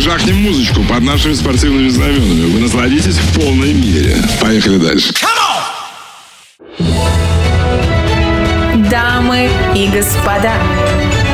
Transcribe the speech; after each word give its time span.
жахнем 0.00 0.36
музычку 0.42 0.82
под 0.84 1.02
нашими 1.02 1.34
спортивными 1.34 1.88
знаменами. 1.88 2.52
Вы 2.52 2.60
насладитесь 2.60 3.16
в 3.16 3.40
полной 3.40 3.72
мере. 3.72 4.16
Поехали 4.40 4.78
дальше. 4.78 5.14
Дамы 8.90 9.48
и 9.74 9.88
господа, 9.88 10.54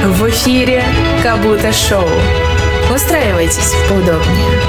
в 0.04 0.28
эфире 0.30 0.84
Кабута 1.22 1.72
Шоу. 1.72 2.08
Устраивайтесь 2.94 3.72
поудобнее. 3.88 4.60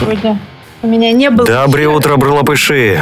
Сегодня 0.00 0.38
у 0.82 0.86
меня 0.86 1.12
не 1.12 1.30
было... 1.30 1.46
Доброе 1.46 1.88
утро, 1.88 2.16
брылопыши! 2.16 3.00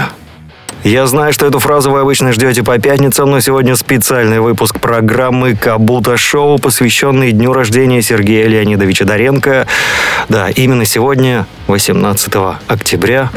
Я 0.84 1.06
знаю, 1.06 1.32
что 1.32 1.44
эту 1.44 1.58
фразу 1.58 1.90
вы 1.90 2.00
обычно 2.00 2.32
ждете 2.32 2.62
по 2.62 2.78
пятницам, 2.78 3.30
но 3.30 3.40
сегодня 3.40 3.74
специальный 3.74 4.38
выпуск 4.38 4.78
программы 4.78 5.56
«Кабута 5.56 6.16
Шоу», 6.16 6.58
посвященный 6.58 7.32
дню 7.32 7.52
рождения 7.52 8.00
Сергея 8.00 8.46
Леонидовича 8.46 9.04
Доренко. 9.04 9.66
Да, 10.28 10.48
именно 10.50 10.84
сегодня, 10.84 11.46
18 11.68 12.32
октября, 12.66 13.30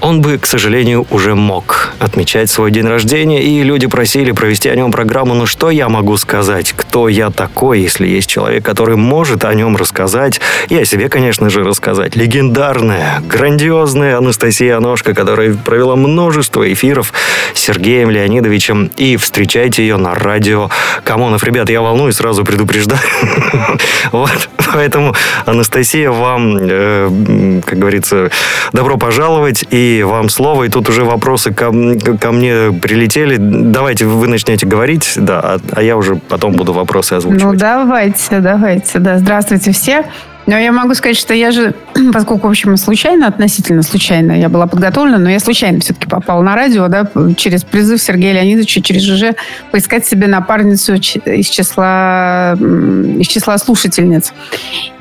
он 0.00 0.20
бы, 0.20 0.38
к 0.38 0.46
сожалению, 0.46 1.06
уже 1.10 1.34
мог 1.34 1.92
отмечать 1.98 2.48
свой 2.48 2.70
день 2.70 2.86
рождения, 2.86 3.42
и 3.42 3.62
люди 3.62 3.86
просили 3.86 4.30
провести 4.32 4.68
о 4.68 4.76
нем 4.76 4.92
программу. 4.92 5.34
Ну 5.34 5.46
что 5.46 5.70
я 5.70 5.88
могу 5.88 6.16
сказать? 6.16 6.72
Кто 6.76 7.08
я 7.08 7.30
такой, 7.30 7.80
если 7.80 8.06
есть 8.06 8.28
человек, 8.28 8.64
который 8.64 8.96
может 8.96 9.44
о 9.44 9.52
нем 9.52 9.76
рассказать? 9.76 10.40
И 10.68 10.76
о 10.76 10.84
себе, 10.84 11.08
конечно 11.08 11.50
же, 11.50 11.64
рассказать. 11.64 12.14
Легендарная, 12.14 13.20
грандиозная 13.28 14.16
Анастасия 14.18 14.76
Аношка, 14.76 15.12
которая 15.12 15.54
провела 15.54 15.96
множество 15.96 16.72
эфиров 16.72 17.12
с 17.54 17.60
Сергеем 17.60 18.10
Леонидовичем. 18.10 18.90
И 18.96 19.16
встречайте 19.16 19.82
ее 19.82 19.96
на 19.96 20.14
радио 20.14 20.70
Камонов. 21.04 21.42
Ребят, 21.42 21.68
я 21.68 21.80
волнуюсь, 21.80 22.16
сразу 22.16 22.44
предупреждаю. 22.44 23.00
Вот, 24.12 24.48
поэтому, 24.72 25.14
Анастасия, 25.46 26.10
вам, 26.10 26.56
э, 26.60 27.55
как 27.64 27.78
говорится, 27.78 28.30
добро 28.72 28.96
пожаловать, 28.96 29.64
и 29.70 30.02
вам 30.06 30.28
слово. 30.28 30.64
И 30.64 30.68
тут 30.68 30.88
уже 30.88 31.04
вопросы 31.04 31.52
ко, 31.52 31.72
ко 32.20 32.32
мне 32.32 32.72
прилетели. 32.72 33.36
Давайте 33.38 34.06
вы 34.06 34.26
начнете 34.28 34.66
говорить, 34.66 35.12
да, 35.16 35.40
а, 35.40 35.58
а 35.72 35.82
я 35.82 35.96
уже 35.96 36.16
потом 36.16 36.54
буду 36.54 36.72
вопросы 36.72 37.14
озвучивать. 37.14 37.42
Ну, 37.42 37.58
давайте, 37.58 38.40
давайте, 38.40 38.98
да. 38.98 39.18
Здравствуйте 39.18 39.72
все. 39.72 40.04
Но 40.46 40.56
я 40.56 40.70
могу 40.70 40.94
сказать, 40.94 41.16
что 41.16 41.34
я 41.34 41.50
же, 41.50 41.74
поскольку, 42.12 42.46
в 42.46 42.50
общем, 42.50 42.76
случайно, 42.76 43.26
относительно 43.26 43.82
случайно, 43.82 44.32
я 44.32 44.48
была 44.48 44.66
подготовлена, 44.66 45.18
но 45.18 45.28
я 45.28 45.40
случайно 45.40 45.80
все-таки 45.80 46.08
попала 46.08 46.40
на 46.42 46.54
радио, 46.54 46.86
да, 46.88 47.10
через 47.36 47.64
призыв 47.64 48.00
Сергея 48.00 48.34
Леонидовича, 48.34 48.80
через 48.80 49.02
ЖЖ, 49.02 49.36
поискать 49.72 50.06
себе 50.06 50.28
напарницу 50.28 50.94
из 50.94 51.48
числа, 51.48 52.52
из 52.54 53.26
числа 53.26 53.58
слушательниц. 53.58 54.32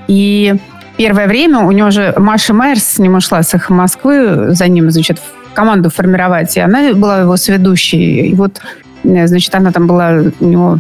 И 0.08 0.56
первое 0.98 1.28
время 1.28 1.60
у 1.60 1.72
него 1.72 1.92
же 1.92 2.14
Маша 2.18 2.54
Майерс 2.54 2.84
с 2.84 3.00
ним 3.00 3.16
ушла 3.16 3.44
с 3.44 3.54
их 3.54 3.70
Москвы, 3.70 4.54
за 4.54 4.68
ним, 4.68 4.90
значит, 4.92 5.22
команду 5.54 5.90
формировать, 5.90 6.56
и 6.58 6.60
она 6.60 6.94
была 6.94 7.22
его 7.22 7.38
сведущей. 7.38 8.28
И 8.30 8.36
вот, 8.36 8.62
значит, 9.04 9.54
она 9.56 9.72
там 9.72 9.88
была 9.88 10.22
у 10.40 10.46
него 10.46 10.80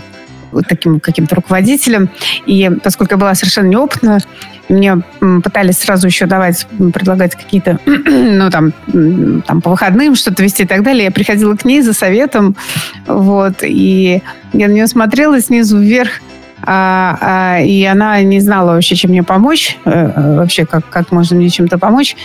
таким 0.67 0.99
каким-то 0.99 1.35
руководителем. 1.35 2.09
И 2.45 2.69
поскольку 2.83 3.13
я 3.13 3.17
была 3.17 3.35
совершенно 3.35 3.67
неопытна, 3.67 4.19
мне 4.69 4.97
пытались 5.44 5.80
сразу 5.80 6.07
еще 6.07 6.25
давать, 6.25 6.67
предлагать 6.94 7.35
какие-то, 7.35 7.79
ну, 7.85 8.50
там, 8.50 8.73
там, 9.45 9.62
по 9.62 9.69
выходным 9.69 10.16
что-то 10.16 10.44
вести 10.44 10.63
и 10.63 10.68
так 10.68 10.84
далее. 10.84 11.06
Я 11.06 11.12
приходила 11.12 11.56
к 11.56 11.66
ней 11.66 11.81
за 11.81 11.94
советом, 11.94 12.56
вот, 13.06 13.56
и 13.62 14.22
я 14.53 14.68
на 14.68 14.72
нее 14.72 14.88
смотрела 14.88 15.39
снизу 15.41 15.78
вверх, 15.78 16.22
и 16.67 17.87
она 17.91 18.21
не 18.23 18.39
знала 18.39 18.73
вообще, 18.73 18.95
чем 18.95 19.11
мне 19.11 19.23
помочь, 19.23 19.77
э, 19.85 20.35
вообще, 20.37 20.65
как, 20.65 20.87
как 20.89 21.11
можно 21.11 21.35
мне 21.35 21.49
чем-то 21.49 21.77
помочь. 21.77 22.15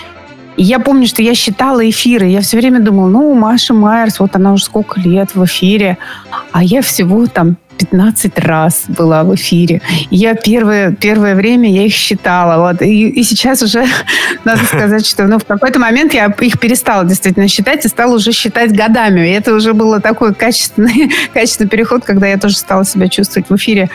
Я 0.57 0.79
помню, 0.79 1.07
что 1.07 1.23
я 1.23 1.35
считала 1.35 1.89
эфиры. 1.89 2.27
Я 2.27 2.41
все 2.41 2.59
время 2.59 2.81
думала, 2.81 3.09
ну, 3.09 3.35
Маша 3.35 3.73
Майерс, 3.73 4.21
вот 4.21 4.37
она 4.37 4.53
уже 4.53 4.65
сколько 4.65 5.01
лет 5.01 5.35
в 5.35 5.45
эфире, 5.45 5.97
а 6.53 6.63
я 6.63 6.83
всего 6.83 7.27
там 7.27 7.57
15 7.79 8.39
раз 8.39 8.85
была 8.89 9.25
в 9.25 9.35
эфире. 9.35 9.81
я 10.11 10.35
первое, 10.35 10.93
первое 10.93 11.35
время 11.35 11.71
я 11.71 11.87
их 11.87 11.95
считала. 11.95 12.69
Вот. 12.69 12.83
И, 12.83 13.09
и 13.09 13.23
сейчас 13.23 13.63
уже 13.63 13.87
надо 14.45 14.65
сказать, 14.65 15.07
что 15.07 15.27
ну, 15.27 15.39
в 15.39 15.47
какой-то 15.47 15.79
момент 15.79 16.13
я 16.13 16.27
их 16.27 16.61
перестала 16.61 17.05
действительно 17.05 17.49
считать 17.49 17.85
и 17.87 17.89
стала 17.89 18.17
уже 18.17 18.33
считать 18.33 18.77
годами. 18.77 19.29
И 19.29 19.33
это 19.33 19.55
уже 19.55 19.73
было 19.73 20.01
такой 20.01 20.35
качественный, 20.35 21.11
качественный 21.33 21.71
переход, 21.71 22.05
когда 22.05 22.27
я 22.27 22.37
тоже 22.37 22.57
стала 22.57 22.85
себя 22.85 23.09
чувствовать 23.09 23.49
в 23.49 23.57
эфире 23.57 23.89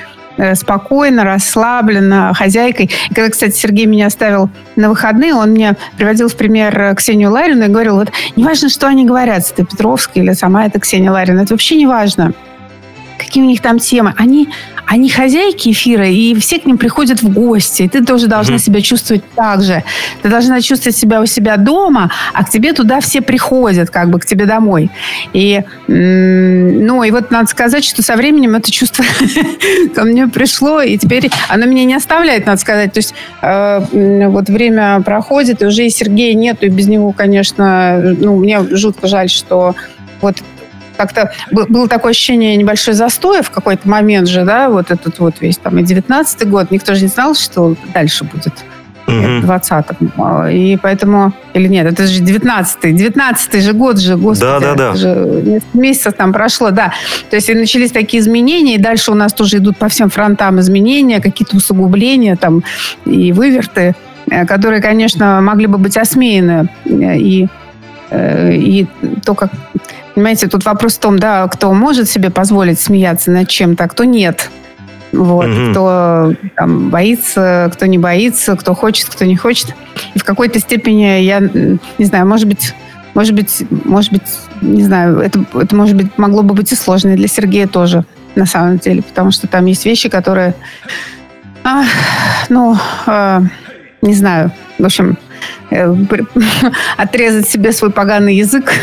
спокойно, 0.56 1.24
расслабленно, 1.24 2.34
хозяйкой. 2.34 2.90
И 3.10 3.14
когда, 3.14 3.30
кстати, 3.30 3.56
Сергей 3.56 3.86
меня 3.86 4.08
оставил 4.08 4.50
на 4.76 4.90
выходные, 4.90 5.34
он 5.34 5.52
мне 5.52 5.76
приводил 5.98 6.28
в 6.28 6.36
пример 6.36 6.94
Ксению 6.96 7.32
Ларину 7.32 7.66
и 7.66 7.70
говорил, 7.70 7.96
вот 7.96 8.12
неважно, 8.36 8.70
что 8.70 8.88
они 8.88 9.06
говорят, 9.06 9.52
это 9.52 9.66
Петровская 9.66 10.24
или 10.24 10.34
сама 10.34 10.66
это 10.66 10.80
Ксения 10.80 11.12
Ларина, 11.12 11.42
это 11.42 11.54
вообще 11.54 11.76
не 11.76 11.86
важно 11.86 12.34
какие 13.26 13.44
у 13.44 13.48
них 13.48 13.62
там 13.62 13.80
темы. 13.80 14.14
Они, 14.18 14.50
они 14.86 15.10
хозяйки 15.10 15.70
эфира, 15.72 16.08
и 16.08 16.36
все 16.36 16.60
к 16.60 16.66
ним 16.66 16.78
приходят 16.78 17.22
в 17.22 17.34
гости. 17.34 17.84
И 17.84 17.90
ты 17.90 18.06
тоже 18.06 18.28
должна 18.28 18.56
mm-hmm. 18.56 18.60
себя 18.60 18.82
чувствовать 18.82 19.24
так 19.36 19.62
же. 19.64 19.84
Ты 20.22 20.30
должна 20.30 20.62
чувствовать 20.62 20.96
себя 20.96 21.22
у 21.22 21.26
себя 21.26 21.58
дома, 21.58 22.12
а 22.34 22.44
к 22.44 22.50
тебе 22.50 22.74
туда 22.74 23.00
все 23.00 23.22
приходят, 23.22 23.90
как 23.90 24.10
бы 24.10 24.20
к 24.20 24.26
тебе 24.26 24.46
домой. 24.46 24.90
И, 25.34 25.64
ну, 25.88 27.04
и 27.04 27.12
вот 27.12 27.32
надо 27.32 27.48
сказать, 27.48 27.84
что 27.84 28.02
со 28.02 28.16
временем 28.16 28.56
это 28.56 28.72
чувство 28.72 29.04
ко 29.96 30.04
мне 30.04 30.28
пришло, 30.28 30.82
и 30.82 30.98
теперь 30.98 31.30
оно 31.50 31.66
меня 31.66 31.86
не 31.86 31.96
оставляет, 31.96 32.46
надо 32.46 32.60
сказать. 32.60 32.94
То 32.94 33.00
есть 33.00 33.14
э, 33.42 34.28
вот 34.28 34.50
время 34.50 35.02
проходит, 35.02 35.62
и 35.62 35.66
уже 35.66 35.86
и 35.86 35.90
Сергея 35.90 36.36
нету, 36.36 36.66
и 36.66 36.70
без 36.70 36.88
него, 36.88 37.12
конечно, 37.12 38.00
ну, 38.02 38.36
мне 38.38 38.62
жутко 38.76 39.08
жаль, 39.08 39.30
что 39.30 39.76
вот 40.22 40.38
как-то 40.98 41.32
было 41.52 41.88
такое 41.88 42.12
ощущение 42.12 42.56
небольшой 42.56 42.94
застоя 42.94 43.42
в 43.42 43.52
какой-то 43.52 43.88
момент 43.88 44.28
же, 44.28 44.44
да, 44.44 44.70
вот 44.70 44.92
этот 44.92 45.20
вот 45.20 45.36
весь 45.40 45.58
там 45.58 45.78
и 45.80 45.84
19 45.84 46.48
год, 46.50 46.72
никто 46.72 46.94
же 46.96 47.04
не 47.04 47.08
знал, 47.08 47.36
что 47.36 47.76
дальше 47.94 48.24
будет. 48.24 48.54
Uh-huh. 49.08 49.42
20 49.42 49.86
И 50.52 50.78
поэтому... 50.82 51.32
Или 51.54 51.68
нет, 51.68 51.86
это 51.86 52.08
же 52.08 52.24
19-й. 52.24 52.92
19 52.92 53.64
же 53.64 53.74
год 53.74 54.00
же, 54.00 54.18
господи. 54.18 54.50
Да, 54.50 54.60
да, 54.60 54.76
да. 54.76 54.96
Же 54.96 55.62
месяцев 55.74 56.14
там 56.14 56.34
прошло, 56.34 56.72
да. 56.72 56.92
То 57.30 57.36
есть 57.36 57.50
и 57.50 57.54
начались 57.54 57.92
такие 57.92 58.22
изменения, 58.22 58.76
и 58.76 58.78
дальше 58.80 59.12
у 59.12 59.16
нас 59.16 59.34
тоже 59.34 59.58
идут 59.58 59.78
по 59.78 59.90
всем 59.90 60.10
фронтам 60.10 60.60
изменения, 60.60 61.22
какие-то 61.22 61.58
усугубления 61.58 62.36
там 62.36 62.64
и 63.06 63.32
выверты, 63.32 63.96
э, 64.30 64.46
которые, 64.46 64.82
конечно, 64.82 65.40
могли 65.40 65.68
бы 65.68 65.78
быть 65.78 65.98
осмеяны. 65.98 66.68
И, 66.86 67.48
э, 68.10 68.54
и 68.56 68.88
то, 69.24 69.36
как 69.36 69.52
Понимаете, 70.16 70.48
тут 70.48 70.64
вопрос 70.66 70.96
в 70.96 71.00
том, 71.00 71.20
да, 71.20 71.48
кто 71.48 71.74
может 71.74 72.10
себе 72.10 72.30
позволить 72.30 72.80
смеяться 72.80 73.32
над 73.32 73.50
чем-то, 73.50 73.84
а 73.84 73.88
кто 73.90 74.06
нет. 74.06 74.50
Вот, 75.12 75.46
mm 75.46 75.72
кто 75.72 76.34
там, 76.56 76.90
боится, 76.90 77.70
кто 77.74 77.86
не 77.86 77.98
боится, 77.98 78.56
кто 78.56 78.74
хочет, 78.74 79.10
кто 79.10 79.26
не 79.26 79.36
хочет. 79.36 79.76
И 80.14 80.20
в 80.20 80.24
какой-то 80.24 80.60
степени 80.60 81.22
я, 81.22 81.40
не 81.40 82.06
знаю, 82.06 82.26
может 82.28 82.48
быть, 82.48 82.74
может 83.14 83.34
быть, 83.34 83.64
может 83.70 84.12
быть, 84.12 84.28
не 84.62 84.84
знаю, 84.84 85.20
это, 85.20 85.44
это 85.54 85.76
может 85.76 85.96
быть 85.96 86.18
могло 86.18 86.44
бы 86.44 86.54
быть 86.54 86.72
и 86.72 86.76
сложно 86.76 87.10
и 87.10 87.16
для 87.16 87.28
Сергея 87.28 87.68
тоже, 87.68 88.06
на 88.36 88.46
самом 88.46 88.78
деле, 88.78 89.02
потому 89.02 89.32
что 89.32 89.48
там 89.48 89.66
есть 89.66 89.86
вещи, 89.86 90.10
которые, 90.10 90.54
а, 91.64 91.84
ну, 92.50 92.78
а, 93.06 93.42
не 94.02 94.14
знаю, 94.14 94.52
в 94.80 94.86
общем, 94.86 95.18
отрезать 96.98 97.50
себе 97.50 97.72
свой 97.72 97.92
поганый 97.92 98.36
язык. 98.36 98.72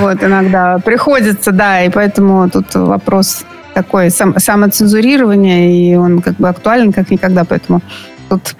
Вот, 0.00 0.22
иногда 0.22 0.78
приходится, 0.78 1.52
да, 1.52 1.84
и 1.84 1.88
поэтому 1.88 2.48
тут 2.50 2.74
вопрос 2.74 3.44
такой 3.74 4.10
сам, 4.10 4.38
самоцензурирования, 4.38 5.70
и 5.70 5.94
он 5.94 6.20
как 6.20 6.34
бы 6.36 6.48
актуален 6.48 6.92
как 6.92 7.10
никогда, 7.10 7.44
поэтому 7.44 7.80
тут 8.28 8.56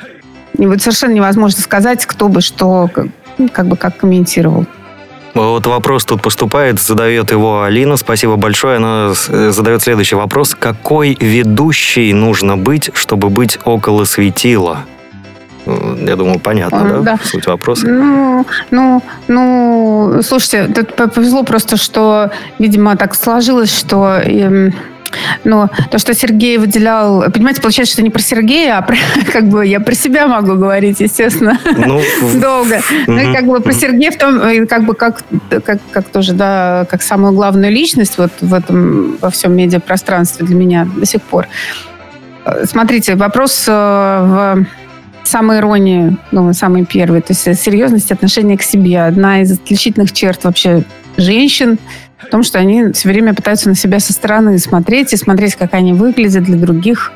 вот 0.54 0.80
совершенно 0.80 1.12
невозможно 1.12 1.60
сказать, 1.60 2.06
кто 2.06 2.28
бы 2.28 2.40
что, 2.40 2.88
как, 2.92 3.06
ну, 3.38 3.48
как 3.48 3.66
бы 3.66 3.76
как 3.76 3.96
комментировал. 3.96 4.66
Вот 5.34 5.66
вопрос 5.66 6.04
тут 6.04 6.20
поступает, 6.20 6.78
задает 6.78 7.30
его 7.30 7.62
Алина. 7.62 7.96
Спасибо 7.96 8.36
большое. 8.36 8.76
Она 8.76 9.14
э, 9.28 9.50
задает 9.50 9.82
следующий 9.82 10.14
вопрос. 10.14 10.54
Какой 10.54 11.16
ведущий 11.18 12.12
нужно 12.12 12.58
быть, 12.58 12.90
чтобы 12.92 13.30
быть 13.30 13.58
около 13.64 14.04
светила? 14.04 14.84
Я 15.66 16.16
думаю, 16.16 16.40
понятно, 16.40 16.84
да, 16.84 16.98
да? 17.00 17.18
суть 17.24 17.46
вопроса? 17.46 17.86
Ну, 17.86 18.46
ну, 18.70 19.02
ну, 19.28 20.20
слушайте, 20.22 20.66
тут 20.66 20.94
повезло 20.94 21.44
просто, 21.44 21.76
что, 21.76 22.30
видимо, 22.58 22.96
так 22.96 23.14
сложилось, 23.14 23.76
что... 23.76 24.18
Эм, 24.22 24.74
ну, 25.44 25.68
то, 25.90 25.98
что 25.98 26.14
Сергей 26.14 26.58
выделял... 26.58 27.30
Понимаете, 27.30 27.60
получается, 27.60 27.94
что 27.94 28.02
не 28.02 28.10
про 28.10 28.20
Сергея, 28.20 28.78
а 28.78 28.82
про, 28.82 28.96
как 29.32 29.48
бы 29.48 29.66
я 29.66 29.80
про 29.80 29.94
себя 29.94 30.26
могу 30.26 30.54
говорить, 30.54 31.00
естественно, 31.00 31.58
ну, 31.64 32.00
долго. 32.40 32.80
Ну, 33.06 33.18
и 33.18 33.32
как 33.32 33.46
бы 33.46 33.60
про 33.60 33.72
Сергея 33.72 34.10
в 34.10 34.16
том, 34.16 34.40
как 34.66 34.84
бы 34.84 34.94
как, 34.94 35.22
как, 35.64 35.78
как 35.90 36.08
тоже, 36.08 36.32
да, 36.32 36.86
как 36.90 37.02
самую 37.02 37.32
главную 37.32 37.72
личность 37.72 38.18
вот 38.18 38.32
в 38.40 38.54
этом, 38.54 39.16
во 39.20 39.30
всем 39.30 39.54
медиапространстве 39.54 40.46
для 40.46 40.56
меня 40.56 40.88
до 40.96 41.06
сих 41.06 41.22
пор. 41.22 41.46
Э, 42.44 42.64
смотрите, 42.66 43.14
вопрос 43.14 43.64
э, 43.68 43.72
в 43.72 44.66
самой 45.24 45.58
иронии, 45.58 46.16
ну, 46.30 46.52
самый 46.52 46.84
первый, 46.84 47.20
то 47.20 47.32
есть 47.32 47.62
серьезность 47.62 48.12
отношения 48.12 48.56
к 48.56 48.62
себе. 48.62 49.02
Одна 49.02 49.42
из 49.42 49.52
отличительных 49.52 50.12
черт 50.12 50.44
вообще 50.44 50.84
женщин 51.16 51.78
в 52.18 52.26
том, 52.26 52.42
что 52.42 52.58
они 52.58 52.92
все 52.92 53.08
время 53.08 53.34
пытаются 53.34 53.68
на 53.68 53.74
себя 53.74 54.00
со 54.00 54.12
стороны 54.12 54.58
смотреть 54.58 55.12
и 55.12 55.16
смотреть, 55.16 55.56
как 55.56 55.74
они 55.74 55.92
выглядят 55.92 56.44
для 56.44 56.56
других. 56.56 57.12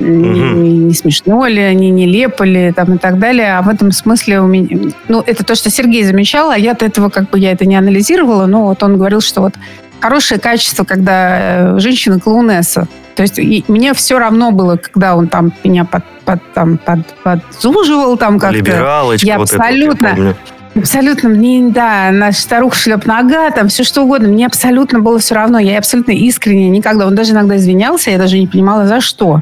Не, 0.00 0.50
не, 0.52 0.78
не 0.78 0.94
смешно 0.94 1.46
ли, 1.46 1.72
не 1.74 1.90
нелепо 1.90 2.42
ли, 2.42 2.72
там 2.72 2.94
и 2.94 2.98
так 2.98 3.18
далее. 3.18 3.56
А 3.56 3.62
в 3.62 3.68
этом 3.68 3.92
смысле 3.92 4.40
у 4.40 4.46
меня... 4.46 4.92
Ну, 5.08 5.22
это 5.24 5.44
то, 5.44 5.54
что 5.54 5.70
Сергей 5.70 6.02
замечал, 6.02 6.50
а 6.50 6.58
я-то 6.58 6.84
этого 6.84 7.10
как 7.10 7.30
бы 7.30 7.38
я 7.38 7.52
это 7.52 7.64
не 7.64 7.76
анализировала, 7.76 8.46
но 8.46 8.64
вот 8.64 8.82
он 8.82 8.96
говорил, 8.96 9.20
что 9.20 9.40
вот 9.40 9.54
хорошее 10.00 10.40
качество, 10.40 10.84
когда 10.84 11.76
э, 11.76 11.78
женщина 11.78 12.18
клоунесса. 12.18 12.88
То 13.14 13.22
есть 13.22 13.38
и 13.38 13.64
мне 13.68 13.94
все 13.94 14.18
равно 14.18 14.50
было, 14.50 14.76
когда 14.76 15.16
он 15.16 15.28
там 15.28 15.52
меня 15.62 15.84
под, 15.84 16.04
под, 16.24 16.40
там, 16.52 16.78
под, 16.78 17.06
подзуживал 17.22 18.16
там 18.16 18.38
как-то. 18.38 18.56
Либералочка, 18.56 19.26
я 19.26 19.38
вот 19.38 19.52
абсолютно, 19.52 20.06
это 20.08 20.20
я 20.20 20.34
Абсолютно, 20.76 21.28
мне, 21.28 21.70
да, 21.70 22.10
наш 22.10 22.36
старуха 22.36 22.76
шлеп 22.76 23.06
нога, 23.06 23.50
там 23.52 23.68
все 23.68 23.84
что 23.84 24.02
угодно. 24.02 24.26
Мне 24.26 24.46
абсолютно 24.46 24.98
было 24.98 25.20
все 25.20 25.36
равно. 25.36 25.58
Я 25.60 25.78
абсолютно 25.78 26.10
искренне 26.10 26.68
никогда. 26.68 27.06
Он 27.06 27.14
даже 27.14 27.30
иногда 27.30 27.56
извинялся, 27.56 28.10
я 28.10 28.18
даже 28.18 28.38
не 28.38 28.48
понимала, 28.48 28.86
за 28.86 29.00
что. 29.00 29.40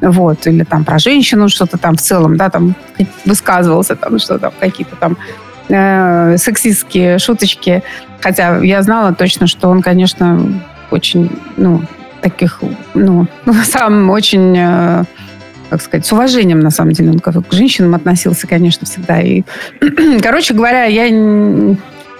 Вот. 0.00 0.44
Или 0.46 0.64
там 0.64 0.84
про 0.84 0.98
женщину 0.98 1.48
что-то 1.48 1.78
там 1.78 1.94
в 1.96 2.00
целом, 2.00 2.36
да, 2.36 2.50
там 2.50 2.74
высказывался, 3.24 3.94
там 3.94 4.18
что 4.18 4.40
там, 4.40 4.52
какие-то 4.58 4.96
там 4.96 5.16
э, 5.68 6.36
сексистские 6.36 7.20
шуточки. 7.20 7.84
Хотя 8.20 8.58
я 8.58 8.82
знала 8.82 9.14
точно, 9.14 9.46
что 9.46 9.68
он, 9.68 9.82
конечно, 9.82 10.40
очень, 10.90 11.30
ну, 11.56 11.82
таких, 12.22 12.60
ну, 12.94 13.26
сам 13.64 14.10
очень... 14.10 14.56
Э, 14.56 15.04
как 15.70 15.80
сказать, 15.80 16.04
с 16.04 16.12
уважением, 16.12 16.60
на 16.60 16.70
самом 16.70 16.92
деле. 16.92 17.12
Он 17.12 17.18
к 17.18 17.52
женщинам 17.52 17.94
относился, 17.94 18.46
конечно, 18.46 18.86
всегда. 18.86 19.22
И, 19.22 19.42
короче 20.22 20.52
говоря, 20.52 20.84
я 20.84 21.08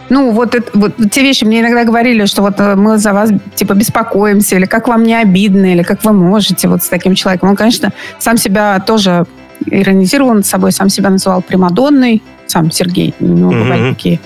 ну, 0.09 0.31
вот, 0.31 0.55
это, 0.55 0.71
вот 0.75 0.95
те 1.11 1.23
вещи 1.23 1.45
мне 1.45 1.61
иногда 1.61 1.85
говорили, 1.85 2.27
что 2.27 2.43
вот 2.43 2.61
э, 2.61 2.77
мы 2.77 2.99
за 2.99 3.13
вас, 3.13 3.31
типа, 3.55 3.75
беспокоимся, 3.75 4.57
или 4.57 4.67
как 4.67 4.89
вам 4.89 5.05
не 5.05 5.15
обидно, 5.15 5.73
или 5.73 5.83
как 5.83 6.05
вы 6.05 6.13
можете 6.13 6.69
вот 6.69 6.83
с 6.83 6.89
таким 6.89 7.15
человеком. 7.15 7.51
Он, 7.51 7.57
конечно, 7.57 7.93
сам 8.19 8.37
себя 8.37 8.81
тоже 8.81 9.25
иронизировал 9.67 10.35
над 10.35 10.47
собой, 10.47 10.73
сам 10.73 10.89
себя 10.89 11.11
называл 11.11 11.43
примадонной, 11.43 12.23
сам 12.47 12.71
Сергей. 12.71 13.15
У 13.21 13.27
него 13.27 13.53
mm-hmm. 13.53 13.63
бывали 13.63 13.95
такие 13.95 14.21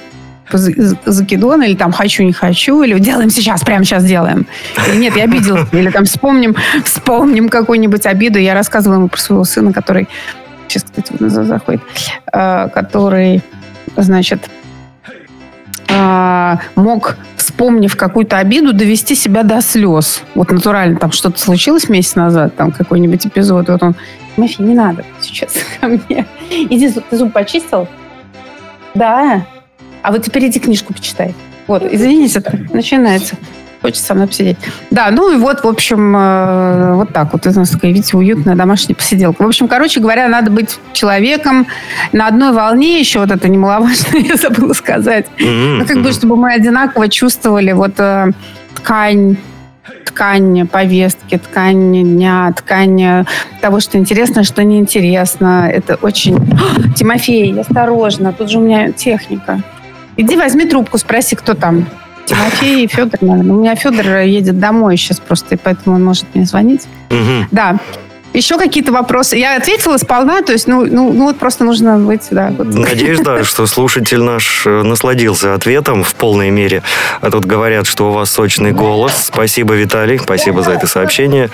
закидон, 0.53 1.63
или 1.63 1.75
там 1.75 1.93
хочу, 1.93 2.23
не 2.23 2.33
хочу, 2.33 2.83
или 2.83 2.99
делаем 2.99 3.31
сейчас, 3.31 3.63
прямо 3.63 3.85
сейчас 3.85 4.05
делаем. 4.05 4.47
Или 4.89 4.97
нет, 4.97 5.17
я 5.17 5.25
обиделась. 5.25 5.69
Или 5.73 5.91
там 5.91 6.05
вспомним, 6.05 6.57
вспомним 6.85 7.49
какую-нибудь 7.49 8.07
обиду. 8.07 8.39
Я 8.39 8.55
рассказывала 8.55 8.99
ему 8.99 9.09
про 9.09 9.19
своего 9.19 9.45
сына, 9.45 9.73
который 9.73 10.09
сейчас, 10.69 10.85
кстати, 10.85 11.13
вот 11.19 11.31
заходит, 11.31 11.83
а, 12.33 12.69
который, 12.69 13.43
значит, 13.97 14.49
а, 15.89 16.61
мог, 16.75 17.17
вспомнив 17.37 17.97
какую-то 17.97 18.39
обиду, 18.39 18.73
довести 18.73 19.15
себя 19.15 19.43
до 19.43 19.61
слез. 19.61 20.23
Вот 20.35 20.51
натурально 20.51 20.99
там 20.99 21.13
что-то 21.13 21.39
случилось 21.39 21.89
месяц 21.89 22.15
назад, 22.15 22.57
там 22.57 22.73
какой-нибудь 22.73 23.27
эпизод, 23.27 23.69
вот 23.69 23.83
он, 23.83 23.95
Мафи, 24.37 24.61
не 24.63 24.75
надо 24.75 25.05
сейчас 25.21 25.55
ко 25.81 25.89
мне. 25.89 26.27
Иди, 26.51 26.91
ты 26.91 27.17
зуб 27.17 27.33
почистил? 27.33 27.89
Да. 28.95 29.47
А 30.07 30.13
вот 30.13 30.23
теперь 30.23 30.47
иди 30.47 30.61
книжку 30.61 30.95
почитай. 30.95 31.35
Вот, 31.67 31.83
извините, 31.83 32.41
начинается. 32.73 33.35
Хочется 33.83 34.07
со 34.07 34.15
мной 34.15 34.29
посидеть. 34.29 34.57
Да, 34.93 35.11
ну 35.11 35.35
и 35.35 35.37
вот, 35.37 35.65
в 35.65 35.67
общем, 35.67 36.15
э, 36.17 36.95
вот 36.95 37.13
так 37.13 37.33
вот. 37.33 37.45
У 37.45 37.51
нас 37.51 37.71
такая, 37.71 37.91
видите, 37.91 38.17
уютная 38.17 38.55
домашняя 38.55 38.95
посиделка. 38.95 39.43
В 39.43 39.47
общем, 39.49 39.67
короче 39.67 39.99
говоря, 39.99 40.29
надо 40.29 40.53
быть 40.53 40.79
человеком 40.93 41.67
на 42.13 42.29
одной 42.29 42.53
волне. 42.53 43.01
Еще 43.01 43.19
вот 43.19 43.33
это 43.33 43.49
немаловажно, 43.49 44.17
я 44.19 44.37
забыла 44.37 44.75
сказать. 44.75 45.27
Mm-hmm. 45.39 45.79
Ну, 45.79 45.87
как 45.87 46.03
бы, 46.05 46.13
чтобы 46.13 46.37
мы 46.37 46.53
одинаково 46.53 47.09
чувствовали 47.09 47.73
вот 47.73 47.99
э, 47.99 48.31
ткань 48.77 49.37
ткань 50.05 50.69
повестки, 50.69 51.37
ткань 51.37 51.93
дня, 51.93 52.53
ткань 52.57 53.27
того, 53.61 53.81
что 53.81 53.99
интересно, 53.99 54.45
что 54.45 54.63
неинтересно. 54.63 55.69
Это 55.69 55.97
очень... 55.97 56.39
Тимофей, 56.97 57.61
осторожно, 57.61 58.33
тут 58.33 58.51
же 58.51 58.59
у 58.59 58.63
меня 58.63 58.93
техника. 58.93 59.61
Иди 60.17 60.37
возьми 60.37 60.65
трубку, 60.67 60.99
спроси, 60.99 61.37
кто 61.37 61.55
там. 61.55 61.87
Тимофей 62.27 62.85
и 62.85 62.89
Федор, 62.89 63.23
наверное. 63.23 63.55
У 63.55 63.61
меня 63.61 63.75
Федор 63.77 64.21
едет 64.21 64.59
домой 64.59 64.97
сейчас 64.97 65.21
просто, 65.21 65.55
и 65.55 65.59
поэтому 65.59 65.97
он 65.97 66.05
может 66.05 66.25
мне 66.35 66.45
звонить. 66.45 66.87
Угу. 67.11 67.47
Да. 67.53 67.79
Еще 68.33 68.59
какие-то 68.59 68.93
вопросы? 68.93 69.37
Я 69.37 69.57
ответила 69.57 69.97
сполна, 69.97 70.43
то 70.43 70.53
есть, 70.53 70.67
ну, 70.67 70.85
ну, 70.85 71.13
ну 71.13 71.25
вот 71.27 71.39
просто 71.39 71.65
нужно 71.65 71.99
быть, 71.99 72.23
да. 72.31 72.53
Вот. 72.57 72.75
Надеюсь, 72.75 73.21
да, 73.21 73.45
что 73.45 73.67
слушатель 73.67 74.21
наш 74.21 74.67
э, 74.67 74.83
насладился 74.83 75.55
ответом 75.55 76.05
в 76.05 76.15
полной 76.15 76.51
мере. 76.51 76.83
А 77.21 77.31
тут 77.31 77.47
говорят, 77.47 77.87
что 77.87 78.11
у 78.11 78.13
вас 78.13 78.31
сочный 78.31 78.73
голос. 78.73 79.27
Спасибо, 79.27 79.75
Виталий, 79.75 80.19
спасибо 80.19 80.63
за 80.63 80.73
это 80.73 80.87
сообщение. 80.87 81.51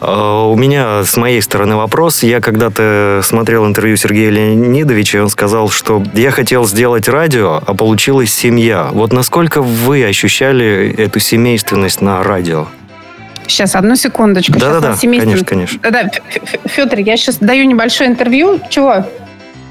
А, 0.00 0.48
у 0.48 0.56
меня 0.56 1.04
с 1.04 1.16
моей 1.16 1.40
стороны 1.40 1.76
вопрос. 1.76 2.22
Я 2.22 2.40
когда-то 2.40 3.20
смотрел 3.22 3.66
интервью 3.66 3.96
Сергея 3.96 4.30
Леонидовича, 4.30 5.18
и 5.18 5.20
он 5.20 5.28
сказал, 5.28 5.68
что 5.70 6.02
я 6.14 6.30
хотел 6.30 6.66
сделать 6.66 7.08
радио, 7.08 7.62
а 7.64 7.74
получилась 7.74 8.32
семья. 8.32 8.88
Вот 8.92 9.12
насколько 9.12 9.62
вы 9.62 10.04
ощущали 10.04 10.94
эту 10.98 11.20
семейственность 11.20 12.00
на 12.00 12.22
радио? 12.22 12.66
Сейчас, 13.46 13.74
одну 13.76 13.96
секундочку. 13.96 14.58
Да-да-да, 14.58 14.96
конечно, 15.00 15.44
конечно. 15.44 15.90
Да, 15.90 16.10
Федор, 16.66 16.98
я 16.98 17.16
сейчас 17.16 17.36
даю 17.36 17.64
небольшое 17.64 18.10
интервью. 18.10 18.60
Чего? 18.68 19.04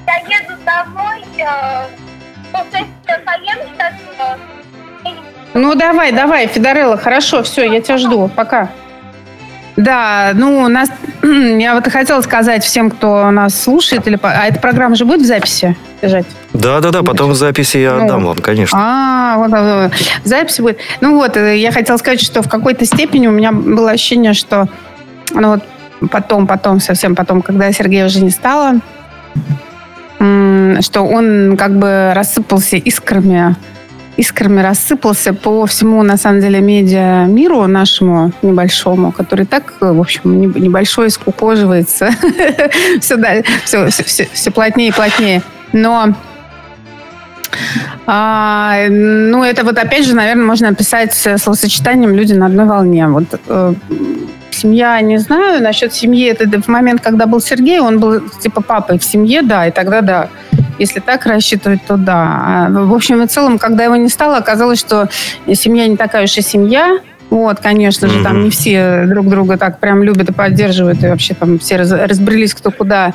Я 0.07 0.17
еду 0.27 0.53
домой. 0.65 1.21
Э, 1.37 1.87
поем 3.25 3.57
сейчас. 3.73 3.93
Э, 4.19 4.37
ну, 5.53 5.75
давай, 5.75 6.11
давай, 6.11 6.47
Федорелла, 6.47 6.97
хорошо, 6.97 7.43
все, 7.43 7.63
я 7.63 7.81
тебя 7.81 7.97
жду. 7.97 8.29
Пока. 8.35 8.69
Да, 9.75 10.31
ну, 10.33 10.67
нас... 10.67 10.89
Я 11.23 11.75
вот 11.75 11.85
и 11.87 11.89
хотела 11.89 12.21
сказать 12.21 12.63
всем, 12.63 12.89
кто 12.89 13.29
нас 13.31 13.59
слушает, 13.59 14.07
или... 14.07 14.17
а 14.21 14.47
эта 14.47 14.59
программа 14.59 14.95
же 14.95 15.05
будет 15.05 15.21
в 15.21 15.25
записи 15.25 15.75
лежать? 16.01 16.25
Да-да-да, 16.53 17.03
потом 17.03 17.31
в 17.31 17.35
записи 17.35 17.77
я 17.77 17.95
ну, 17.95 18.05
отдам 18.05 18.25
вам, 18.25 18.37
конечно. 18.37 18.77
А, 18.81 19.37
вот, 19.37 19.51
вот, 19.51 19.91
записи 20.23 20.61
будет. 20.61 20.77
Ну 21.01 21.15
вот, 21.15 21.35
э, 21.35 21.57
я 21.57 21.71
хотела 21.71 21.97
сказать, 21.97 22.21
что 22.21 22.41
в 22.41 22.49
какой-то 22.49 22.85
степени 22.85 23.27
у 23.27 23.31
меня 23.31 23.51
было 23.51 23.91
ощущение, 23.91 24.33
что 24.33 24.67
ну 25.33 25.49
вот 25.49 25.63
потом, 26.09 26.47
потом, 26.47 26.79
совсем 26.79 27.15
потом, 27.15 27.41
когда 27.41 27.71
Сергея 27.71 28.05
уже 28.05 28.21
не 28.21 28.29
стало, 28.29 28.79
что 30.17 31.01
он 31.01 31.57
как 31.57 31.77
бы 31.77 32.13
рассыпался 32.15 32.77
искрами 32.77 33.55
искрами 34.17 34.61
рассыпался 34.61 35.33
по 35.33 35.65
всему, 35.65 36.03
на 36.03 36.17
самом 36.17 36.41
деле, 36.41 36.61
медиа 36.61 37.25
миру 37.25 37.67
нашему 37.67 38.31
небольшому, 38.41 39.11
который 39.11 39.45
так, 39.45 39.73
в 39.79 39.99
общем, 39.99 40.41
небольшой, 40.41 41.09
скукоживается. 41.09 42.09
все, 43.01 43.15
да, 43.17 43.43
все, 43.63 43.89
все, 43.89 44.27
все 44.31 44.51
плотнее 44.51 44.89
и 44.89 44.91
плотнее. 44.91 45.41
Но 45.73 46.13
а, 48.07 48.87
ну, 48.89 49.43
это 49.43 49.63
вот 49.63 49.77
опять 49.77 50.05
же, 50.05 50.15
наверное, 50.15 50.45
можно 50.45 50.69
описать 50.69 51.13
словосочетанием 51.13 52.13
«люди 52.13 52.33
на 52.33 52.47
одной 52.47 52.65
волне». 52.65 53.07
Вот 53.07 53.39
э, 53.47 53.73
семья, 54.51 55.01
не 55.01 55.17
знаю, 55.17 55.61
насчет 55.61 55.93
семьи, 55.93 56.27
это 56.27 56.61
в 56.61 56.67
момент, 56.67 57.01
когда 57.01 57.25
был 57.25 57.41
Сергей, 57.41 57.79
он 57.79 57.99
был 57.99 58.21
типа 58.41 58.61
папой 58.61 58.99
в 58.99 59.03
семье, 59.03 59.41
да, 59.41 59.67
и 59.67 59.71
тогда 59.71 60.01
да. 60.01 60.29
Если 60.77 60.99
так 60.99 61.25
рассчитывать, 61.25 61.81
то 61.87 61.97
да. 61.97 62.67
А, 62.67 62.69
в 62.69 62.93
общем 62.93 63.21
и 63.23 63.27
целом, 63.27 63.57
когда 63.57 63.83
его 63.83 63.95
не 63.95 64.09
стало, 64.09 64.37
оказалось, 64.37 64.79
что 64.79 65.09
семья 65.53 65.87
не 65.87 65.97
такая 65.97 66.25
уж 66.25 66.37
и 66.37 66.41
семья. 66.41 66.99
Вот, 67.29 67.59
конечно 67.59 68.07
же, 68.07 68.19
mm-hmm. 68.19 68.23
там 68.23 68.43
не 68.43 68.49
все 68.49 69.05
друг 69.07 69.27
друга 69.27 69.57
так 69.57 69.79
прям 69.79 70.03
любят 70.03 70.29
и 70.29 70.33
поддерживают, 70.33 71.03
и 71.03 71.07
вообще 71.07 71.33
там 71.33 71.59
все 71.59 71.77
разбрелись 71.77 72.53
кто 72.53 72.71
куда. 72.71 73.13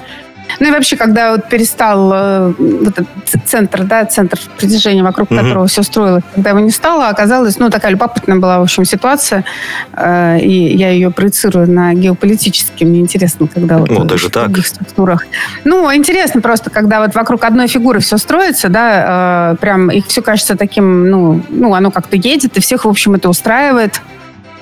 Ну 0.59 0.69
и 0.69 0.71
вообще, 0.71 0.97
когда 0.97 1.33
вот 1.33 1.49
перестал 1.49 2.13
э, 2.13 2.55
вот 2.59 2.99
этот 2.99 3.07
центр, 3.45 3.85
да, 3.85 4.05
центр 4.05 4.39
притяжения, 4.59 5.03
вокруг 5.03 5.31
mm-hmm. 5.31 5.37
которого 5.37 5.67
все 5.67 5.83
строилось, 5.83 6.25
когда 6.35 6.51
его 6.51 6.61
не 6.61 6.71
стало, 6.71 7.09
оказалось, 7.09 7.59
ну, 7.59 7.71
такая 7.71 7.93
любопытная 7.93 8.37
была, 8.37 8.59
в 8.59 8.63
общем, 8.63 8.85
ситуация, 8.85 9.45
э, 9.93 10.41
и 10.41 10.77
я 10.77 10.91
ее 10.91 11.11
проецирую 11.11 11.71
на 11.71 11.95
геополитические. 11.95 12.89
Мне 12.89 13.01
интересно, 13.01 13.47
когда 13.47 13.79
вот 13.79 13.91
ну, 13.91 14.05
даже 14.05 14.29
в 14.29 14.33
других 14.33 14.69
так. 14.69 14.75
структурах. 14.75 15.27
Ну, 15.65 15.95
интересно 15.95 16.41
просто, 16.41 16.71
когда 16.71 17.01
вот 17.01 17.15
вокруг 17.15 17.45
одной 17.45 17.69
фигуры 17.69 18.01
все 18.01 18.17
строится, 18.17 18.69
да, 18.69 19.53
э, 19.53 19.57
прям 19.61 19.91
их 19.91 20.07
все 20.07 20.23
кажется 20.23 20.57
таким, 20.57 21.11
ну, 21.11 21.43
ну, 21.49 21.75
оно 21.75 21.91
как-то 21.91 22.17
едет, 22.17 22.57
и 22.57 22.61
всех, 22.61 22.85
в 22.85 22.89
общем, 22.89 23.15
это 23.15 23.29
устраивает. 23.29 24.01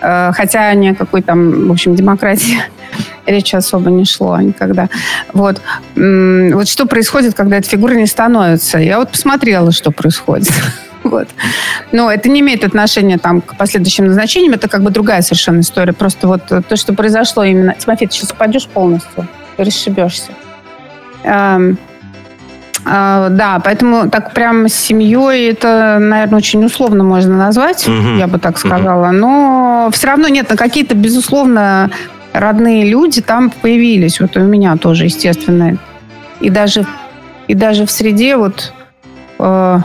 Э, 0.00 0.30
хотя 0.34 0.72
ни 0.74 0.88
о 0.88 0.94
какой 0.94 1.22
там, 1.22 1.68
в 1.68 1.72
общем, 1.72 1.94
демократии 1.94 2.58
речи 3.26 3.56
особо 3.56 3.90
не 3.90 4.04
шло 4.04 4.38
никогда. 4.40 4.88
Вот. 5.32 5.60
Вот 5.94 6.68
что 6.68 6.86
происходит, 6.86 7.34
когда 7.34 7.56
эта 7.56 7.68
фигура 7.68 7.94
не 7.94 8.06
становится? 8.06 8.78
Я 8.78 8.98
вот 8.98 9.10
посмотрела, 9.10 9.72
что 9.72 9.90
происходит. 9.90 10.50
Вот. 11.04 11.28
Но 11.92 12.12
это 12.12 12.28
не 12.28 12.40
имеет 12.40 12.64
отношения 12.64 13.18
там, 13.18 13.40
к 13.40 13.56
последующим 13.56 14.06
назначениям, 14.06 14.52
это 14.54 14.68
как 14.68 14.82
бы 14.82 14.90
другая 14.90 15.22
совершенно 15.22 15.60
история. 15.60 15.94
Просто 15.94 16.26
вот 16.26 16.42
то, 16.46 16.76
что 16.76 16.92
произошло 16.92 17.44
именно... 17.44 17.74
Тимофей, 17.78 18.08
ты 18.08 18.14
сейчас 18.14 18.32
упадешь 18.32 18.66
полностью, 18.66 19.26
расшибешься. 19.56 20.32
Э, 22.88 23.28
да, 23.30 23.60
поэтому 23.62 24.10
так 24.10 24.32
прям 24.32 24.68
с 24.68 24.74
семьей 24.74 25.50
это, 25.50 25.98
наверное, 26.00 26.38
очень 26.38 26.64
условно 26.64 27.04
можно 27.04 27.36
назвать, 27.36 27.86
угу. 27.86 28.16
я 28.18 28.26
бы 28.26 28.38
так 28.38 28.58
сказала. 28.58 29.08
Угу. 29.08 29.16
Но 29.16 29.90
все 29.92 30.06
равно 30.08 30.28
нет, 30.28 30.50
на 30.50 30.56
какие-то, 30.56 30.94
безусловно, 30.94 31.90
родные 32.32 32.88
люди 32.88 33.20
там 33.20 33.50
появились. 33.50 34.20
Вот 34.20 34.36
у 34.36 34.40
меня 34.40 34.76
тоже, 34.76 35.04
естественно. 35.04 35.78
И 36.40 36.50
даже, 36.50 36.86
и 37.48 37.54
даже 37.54 37.84
в 37.84 37.90
среде 37.90 38.36
вот 38.36 38.72
Э, 39.38 39.80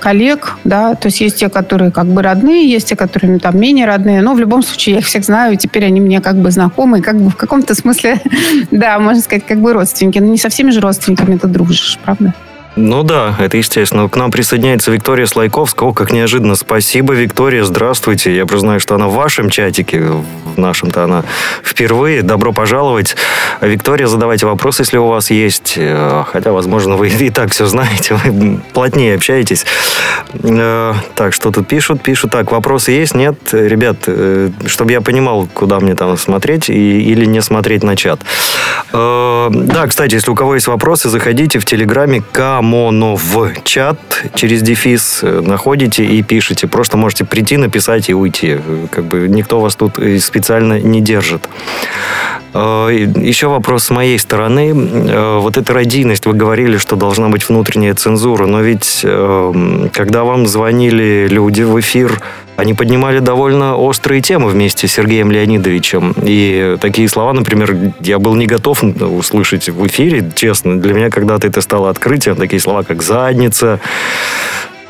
коллег, 0.00 0.56
да, 0.64 0.94
то 0.94 1.06
есть 1.06 1.20
есть 1.20 1.36
те, 1.36 1.48
которые 1.48 1.90
как 1.90 2.06
бы 2.06 2.22
родные, 2.22 2.68
есть 2.68 2.88
те, 2.88 2.96
которые 2.96 3.38
там 3.38 3.58
менее 3.58 3.86
родные, 3.86 4.22
но 4.22 4.34
в 4.34 4.38
любом 4.38 4.62
случае 4.62 4.94
я 4.94 4.98
их 5.00 5.06
всех 5.06 5.24
знаю, 5.24 5.54
и 5.54 5.56
теперь 5.56 5.84
они 5.84 6.00
мне 6.00 6.20
как 6.20 6.36
бы 6.36 6.50
знакомы, 6.50 7.00
как 7.00 7.16
бы 7.20 7.30
в 7.30 7.36
каком-то 7.36 7.74
смысле, 7.74 8.20
да, 8.70 8.98
можно 8.98 9.22
сказать, 9.22 9.44
как 9.46 9.60
бы 9.60 9.72
родственники, 9.72 10.18
но 10.18 10.26
не 10.26 10.38
со 10.38 10.48
всеми 10.48 10.70
же 10.70 10.80
родственниками 10.80 11.36
ты 11.36 11.48
дружишь, 11.48 11.98
правда? 12.04 12.34
Ну 12.76 13.04
да, 13.04 13.36
это 13.38 13.56
естественно. 13.56 14.08
К 14.08 14.16
нам 14.16 14.32
присоединяется 14.32 14.90
Виктория 14.90 15.26
Слайковская. 15.26 15.90
О, 15.90 15.92
как 15.92 16.10
неожиданно. 16.10 16.56
Спасибо, 16.56 17.14
Виктория. 17.14 17.62
Здравствуйте. 17.62 18.34
Я 18.34 18.46
просто 18.46 18.66
знаю, 18.66 18.80
что 18.80 18.96
она 18.96 19.06
в 19.06 19.12
вашем 19.12 19.48
чатике. 19.48 20.00
В 20.00 20.58
нашем-то 20.58 21.04
она 21.04 21.22
впервые. 21.62 22.22
Добро 22.22 22.52
пожаловать. 22.52 23.14
Виктория, 23.60 24.08
задавайте 24.08 24.46
вопросы, 24.46 24.82
если 24.82 24.98
у 24.98 25.06
вас 25.06 25.30
есть. 25.30 25.74
Э, 25.76 26.24
хотя, 26.26 26.52
возможно, 26.52 26.96
вы 26.96 27.08
и 27.08 27.30
так 27.30 27.52
все 27.52 27.66
знаете. 27.66 28.14
Вы 28.14 28.60
плотнее 28.72 29.14
общаетесь. 29.14 29.66
Э, 30.42 30.94
так, 31.14 31.32
что 31.32 31.52
тут 31.52 31.68
пишут? 31.68 32.02
Пишут. 32.02 32.32
Так, 32.32 32.50
вопросы 32.50 32.90
есть? 32.90 33.14
Нет? 33.14 33.36
Ребят, 33.52 33.98
э, 34.08 34.50
чтобы 34.66 34.90
я 34.90 35.00
понимал, 35.00 35.48
куда 35.54 35.78
мне 35.78 35.94
там 35.94 36.16
смотреть 36.16 36.70
и, 36.70 37.02
или 37.02 37.24
не 37.24 37.40
смотреть 37.40 37.84
на 37.84 37.94
чат. 37.94 38.20
Да, 38.92 39.86
кстати, 39.88 40.14
если 40.14 40.30
у 40.30 40.34
кого 40.34 40.54
есть 40.54 40.66
вопросы, 40.66 41.08
заходите 41.08 41.58
в 41.58 41.64
Телеграме 41.64 42.22
к 42.32 42.60
Монов 42.64 43.36
чат 43.64 43.98
через 44.34 44.62
дефис 44.62 45.20
э, 45.22 45.40
находите 45.40 46.04
и 46.04 46.22
пишите. 46.22 46.66
Просто 46.66 46.96
можете 46.96 47.24
прийти, 47.24 47.56
написать 47.56 48.08
и 48.08 48.14
уйти. 48.14 48.58
Как 48.90 49.04
бы 49.04 49.28
никто 49.28 49.60
вас 49.60 49.76
тут 49.76 49.98
специально 50.20 50.80
не 50.80 51.00
держит. 51.00 51.48
Э, 52.54 52.88
еще 53.16 53.48
вопрос 53.48 53.84
с 53.84 53.90
моей 53.90 54.18
стороны. 54.18 54.72
Э, 54.74 55.38
вот 55.40 55.56
эта 55.56 55.72
радийность, 55.72 56.26
вы 56.26 56.32
говорили, 56.32 56.78
что 56.78 56.96
должна 56.96 57.28
быть 57.28 57.48
внутренняя 57.48 57.94
цензура, 57.94 58.46
но 58.46 58.60
ведь 58.60 59.04
когда 59.92 60.24
вам 60.24 60.46
звонили 60.46 61.26
люди 61.28 61.62
в 61.62 61.78
эфир, 61.78 62.20
они 62.56 62.74
поднимали 62.74 63.18
довольно 63.18 63.76
острые 63.76 64.20
темы 64.20 64.48
вместе 64.48 64.86
с 64.86 64.92
Сергеем 64.92 65.30
Леонидовичем. 65.30 66.14
И 66.22 66.76
такие 66.80 67.08
слова, 67.08 67.32
например, 67.32 67.76
я 68.00 68.18
был 68.18 68.34
не 68.34 68.46
готов 68.46 68.82
услышать 68.82 69.68
в 69.68 69.86
эфире, 69.86 70.30
честно. 70.34 70.80
Для 70.80 70.94
меня 70.94 71.10
когда-то 71.10 71.46
это 71.46 71.60
стало 71.60 71.90
открытием. 71.90 72.36
Такие 72.36 72.60
слова, 72.60 72.82
как 72.82 73.02
«задница», 73.02 73.80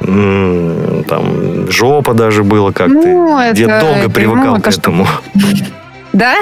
там 0.01 1.71
жопа 1.71 2.15
даже 2.15 2.45
было 2.45 2.73
как-то. 2.73 2.95
Ну, 2.95 3.39
это, 3.39 3.59
я 3.59 3.81
долго 3.81 4.11
привыкал 4.11 4.61
к 4.61 4.67
этому. 4.67 5.07
Да? 6.15 6.37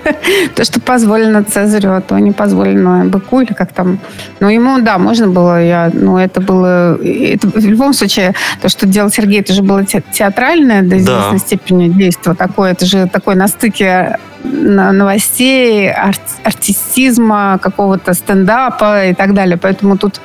То, 0.54 0.64
что 0.64 0.80
позволено 0.80 1.42
Цезарю, 1.42 1.92
а 1.92 2.00
то 2.00 2.16
не 2.18 2.30
позволено 2.30 3.04
быку, 3.04 3.40
или 3.40 3.52
как 3.52 3.72
там. 3.72 3.98
Ну, 4.40 4.48
ему, 4.48 4.80
да, 4.80 4.96
можно 4.98 5.26
было, 5.26 5.62
я, 5.62 5.90
ну, 5.92 6.16
это 6.16 6.40
было... 6.40 6.96
Это, 7.02 7.48
в 7.48 7.66
любом 7.66 7.92
случае, 7.92 8.34
то, 8.62 8.68
что 8.68 8.86
делал 8.86 9.10
Сергей, 9.10 9.40
это 9.40 9.52
же 9.52 9.62
было 9.62 9.84
театральное 9.84 10.82
до 10.82 10.98
известной 10.98 11.38
да. 11.38 11.38
степени 11.38 11.88
действие 11.88 12.36
такое. 12.36 12.72
Это 12.72 12.86
же 12.86 13.08
такое 13.08 13.34
на 13.34 13.48
стыке 13.48 14.18
новостей, 14.44 15.90
арт, 15.90 16.22
артистизма, 16.44 17.58
какого-то 17.60 18.14
стендапа 18.14 19.06
и 19.06 19.14
так 19.14 19.34
далее. 19.34 19.58
Поэтому 19.60 19.98
тут 19.98 20.20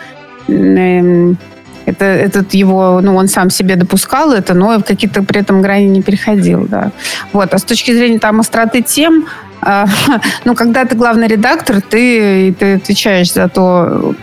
эм, 0.47 1.37
это, 1.85 2.05
этот 2.05 2.53
его, 2.53 2.99
ну, 3.01 3.15
он 3.15 3.27
сам 3.27 3.49
себе 3.49 3.75
допускал 3.75 4.31
это, 4.31 4.53
но 4.53 4.81
какие-то 4.81 5.23
при 5.23 5.41
этом 5.41 5.61
грани 5.61 5.85
не 5.85 6.01
переходил, 6.01 6.65
да. 6.67 6.91
Вот. 7.33 7.53
А 7.53 7.57
с 7.57 7.63
точки 7.63 7.91
зрения 7.91 8.19
там 8.19 8.39
остроты 8.39 8.81
тем, 8.81 9.25
э, 9.65 9.85
ну, 10.45 10.55
когда 10.55 10.85
ты 10.85 10.95
главный 10.95 11.27
редактор, 11.27 11.81
ты, 11.81 12.53
ты 12.53 12.75
отвечаешь 12.75 13.33
за 13.33 13.49
то, 13.49 14.15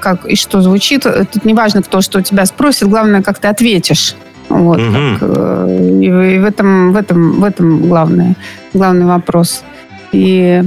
как 0.00 0.26
и 0.26 0.36
что 0.36 0.60
звучит. 0.60 1.02
Тут 1.02 1.44
не 1.44 1.54
важно, 1.54 1.82
кто 1.82 2.00
что 2.00 2.18
у 2.18 2.22
тебя 2.22 2.46
спросит, 2.46 2.88
главное, 2.88 3.22
как 3.22 3.38
ты 3.38 3.48
ответишь. 3.48 4.14
Вот, 4.48 4.78
угу. 4.78 4.92
как, 4.92 5.18
э, 5.22 5.98
и, 6.00 6.06
и 6.06 6.38
в 6.38 6.44
этом, 6.44 6.92
в 6.92 6.96
этом, 6.96 7.40
в 7.40 7.44
этом 7.44 7.88
главное, 7.88 8.36
главный 8.74 9.06
вопрос. 9.06 9.64
И 10.12 10.62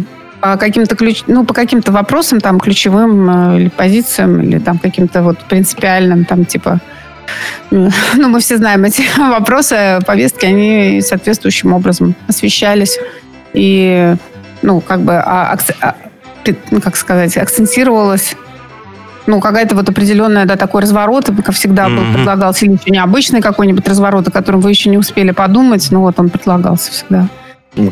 по 0.45 0.57
каким-то 0.57 0.95
ключ, 0.95 1.23
ну, 1.25 1.43
по 1.43 1.55
каким-то 1.55 1.91
вопросам, 1.91 2.39
там, 2.39 2.59
ключевым 2.59 3.29
э, 3.29 3.59
или 3.61 3.69
позициям, 3.69 4.39
или 4.41 4.59
там 4.59 4.77
каким-то 4.77 5.23
вот 5.23 5.39
принципиальным, 5.39 6.23
там, 6.23 6.45
типа, 6.45 6.79
ну, 7.71 7.89
мы 8.29 8.39
все 8.39 8.57
знаем 8.57 8.83
эти 8.83 9.03
вопросы, 9.17 9.99
повестки, 10.05 10.45
они 10.45 11.01
соответствующим 11.01 11.73
образом 11.73 12.13
освещались. 12.27 12.99
И, 13.53 14.15
ну, 14.61 14.81
как 14.81 15.01
бы, 15.01 15.15
а, 15.15 15.57
а, 15.81 15.95
ну, 16.69 16.79
как 16.79 16.95
сказать, 16.95 17.35
акцентировалось 17.37 18.35
ну, 19.25 19.41
какая-то 19.41 19.73
вот 19.73 19.89
определенная, 19.89 20.45
да, 20.45 20.55
такой 20.55 20.83
разворот, 20.83 21.31
как 21.43 21.55
всегда 21.55 21.87
mm-hmm. 21.87 21.95
был, 21.95 22.13
предлагался 22.13 22.65
или 22.67 22.77
необычный 22.85 23.41
какой-нибудь 23.41 23.87
разворот, 23.87 24.27
о 24.27 24.31
котором 24.31 24.59
вы 24.59 24.69
еще 24.69 24.91
не 24.91 24.99
успели 24.99 25.31
подумать, 25.31 25.87
но 25.89 26.01
вот 26.01 26.19
он 26.19 26.29
предлагался 26.29 26.91
всегда. 26.91 27.27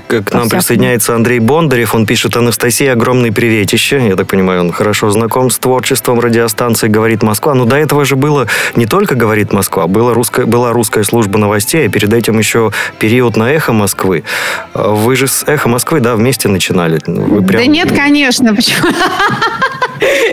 К 0.08 0.32
нам 0.32 0.50
присоединяется 0.50 1.14
Андрей 1.16 1.40
Бондарев. 1.40 1.94
Он 1.94 2.06
пишет 2.06 2.38
Анастасия 2.38 2.94
огромный 2.94 3.32
приветище. 3.32 4.08
Я 4.08 4.16
так 4.16 4.28
понимаю, 4.28 4.62
он 4.62 4.72
хорошо 4.72 5.10
знаком 5.10 5.50
с 5.50 5.58
творчеством 5.58 6.20
радиостанции 6.20 6.88
«Говорит 6.88 7.22
Москва». 7.22 7.54
Но 7.54 7.66
до 7.66 7.76
этого 7.76 8.06
же 8.06 8.16
было 8.16 8.48
не 8.76 8.86
только 8.86 9.16
«Говорит 9.16 9.52
Москва», 9.52 9.88
была 9.88 10.14
русская, 10.14 10.46
была 10.46 10.72
русская 10.72 11.04
служба 11.04 11.38
новостей, 11.38 11.88
а 11.88 11.90
перед 11.90 12.14
этим 12.14 12.40
еще 12.40 12.72
период 13.00 13.36
на 13.36 13.52
«Эхо 13.52 13.74
Москвы». 13.74 14.24
Вы 14.74 15.16
же 15.16 15.28
с 15.28 15.44
«Эхо 15.46 15.68
Москвы», 15.68 16.00
да, 16.00 16.16
вместе 16.16 16.48
начинали? 16.48 17.00
Вы 17.06 17.44
прям... 17.44 17.62
Да 17.62 17.68
нет, 17.68 17.92
конечно. 17.92 18.56
Почему? 18.56 18.88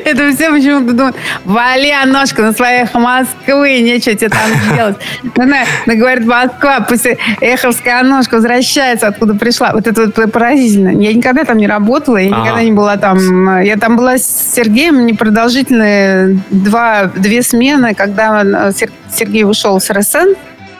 Это 0.04 0.32
все 0.32 0.50
почему-то 0.50 0.92
думают, 0.92 1.16
вали 1.44 1.94
ножку 2.06 2.42
на 2.42 2.52
своих 2.52 2.92
Москвы, 2.94 3.80
нечего 3.80 4.14
тебе 4.14 4.28
там 4.28 4.76
делать. 4.76 4.96
Она, 5.36 5.64
она 5.86 5.94
говорит, 5.94 6.26
Москва, 6.26 6.80
пусть 6.80 7.06
эховская 7.40 8.02
ножка 8.02 8.36
возвращается, 8.36 9.08
откуда 9.08 9.34
пришла. 9.34 9.72
Вот 9.72 9.86
это 9.86 10.06
вот 10.14 10.32
поразительно. 10.32 10.90
Я 10.90 11.12
никогда 11.12 11.44
там 11.44 11.58
не 11.58 11.66
работала, 11.66 12.16
я 12.16 12.28
ага. 12.28 12.40
никогда 12.40 12.62
не 12.62 12.72
была 12.72 12.96
там. 12.96 13.60
Я 13.62 13.76
там 13.76 13.96
была 13.96 14.18
с 14.18 14.54
Сергеем 14.54 15.06
непродолжительные 15.06 16.40
два, 16.50 17.06
две 17.06 17.42
смены, 17.42 17.94
когда 17.94 18.72
Сергей 19.12 19.44
ушел 19.44 19.80
с 19.80 19.90
РСН, 19.90 20.34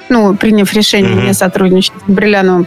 ну, 0.08 0.34
приняв 0.34 0.72
решение 0.72 1.12
mm-hmm. 1.12 1.26
не 1.26 1.34
сотрудничать 1.34 1.94
с 2.06 2.10
Бриляновым. 2.10 2.66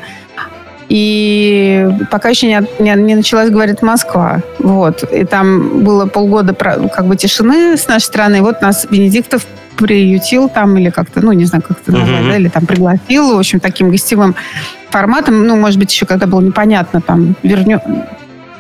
И 0.90 1.88
пока 2.12 2.30
еще 2.30 2.48
не, 2.48 2.62
не, 2.80 2.94
не 2.96 3.16
началась, 3.16 3.50
говорит, 3.50 3.82
Москва. 3.82 4.42
Вот. 4.60 5.04
И 5.12 5.24
там 5.25 5.84
было 5.84 6.06
полгода 6.06 6.54
как 6.54 7.06
бы 7.06 7.16
тишины 7.16 7.78
с 7.78 7.88
нашей 7.88 8.06
стороны. 8.06 8.38
И 8.38 8.42
вот 8.42 8.62
нас 8.62 8.86
Венедиктов 8.90 9.46
приютил 9.75 10.50
там, 10.50 10.78
или 10.78 10.90
как-то, 10.90 11.22
ну, 11.22 11.32
не 11.32 11.46
знаю, 11.46 11.63
как 11.68 11.80
это 11.82 11.92
назвать, 11.92 12.22
uh-huh. 12.22 12.30
да, 12.30 12.38
или 12.38 12.48
там 12.48 12.66
пригласил, 12.66 13.36
в 13.36 13.40
общем, 13.40 13.60
таким 13.60 13.90
гостевым 13.90 14.36
форматом. 14.90 15.48
Ну, 15.48 15.56
может 15.56 15.80
быть, 15.80 15.92
еще 15.92 16.06
когда 16.06 16.28
было 16.28 16.42
непонятно, 16.42 17.02
там, 17.02 17.36
вернем, 17.42 17.82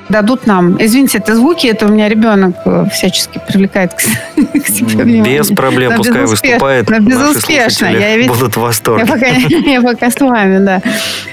дадут 0.09 0.47
нам. 0.47 0.77
Извините, 0.79 1.19
это 1.19 1.35
звуки, 1.35 1.67
это 1.67 1.85
у 1.85 1.89
меня 1.89 2.09
ребенок 2.09 2.55
э, 2.65 2.85
всячески 2.91 3.39
привлекает 3.47 3.93
к, 3.93 3.99
к 4.35 4.67
себе 4.67 5.03
внимание. 5.03 5.39
Без 5.39 5.47
проблем, 5.49 5.91
но 5.91 5.97
пускай 5.97 6.25
выступает. 6.25 6.89
Но 6.89 6.99
безуспешно. 6.99 7.87
Я 7.87 8.17
ведь... 8.17 8.27
будут 8.27 8.55
в 8.55 8.61
восторге. 8.61 9.05
Я 9.05 9.11
пока, 9.11 9.27
я 9.69 9.81
пока 9.81 10.11
с 10.11 10.19
вами, 10.19 10.63
да. 10.63 10.81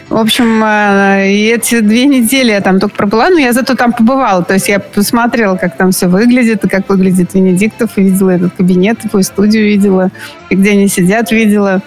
В 0.09 0.17
общем, 0.17 0.63
э, 0.65 1.29
эти 1.29 1.81
две 1.81 2.07
недели 2.07 2.51
я 2.51 2.61
там 2.61 2.81
только 2.81 2.95
пробыла, 2.95 3.31
но 3.31 3.39
я 3.39 3.53
зато 3.53 3.75
там 3.75 3.93
побывала. 3.93 4.45
То 4.45 4.55
есть 4.55 4.69
я 4.69 4.79
посмотрела, 4.79 5.57
как 5.57 5.77
там 5.77 5.91
все 5.91 6.07
выглядит, 6.07 6.65
и 6.65 6.69
как 6.69 6.89
выглядит 6.89 7.35
Венедиктов, 7.35 7.91
и 7.97 8.03
видела 8.03 8.31
этот 8.31 8.55
кабинет, 8.57 9.05
его 9.05 9.23
студию 9.23 9.65
видела, 9.65 10.11
и 10.49 10.55
где 10.55 10.73
они 10.73 10.89
сидят, 10.89 11.31
видела. 11.33 11.83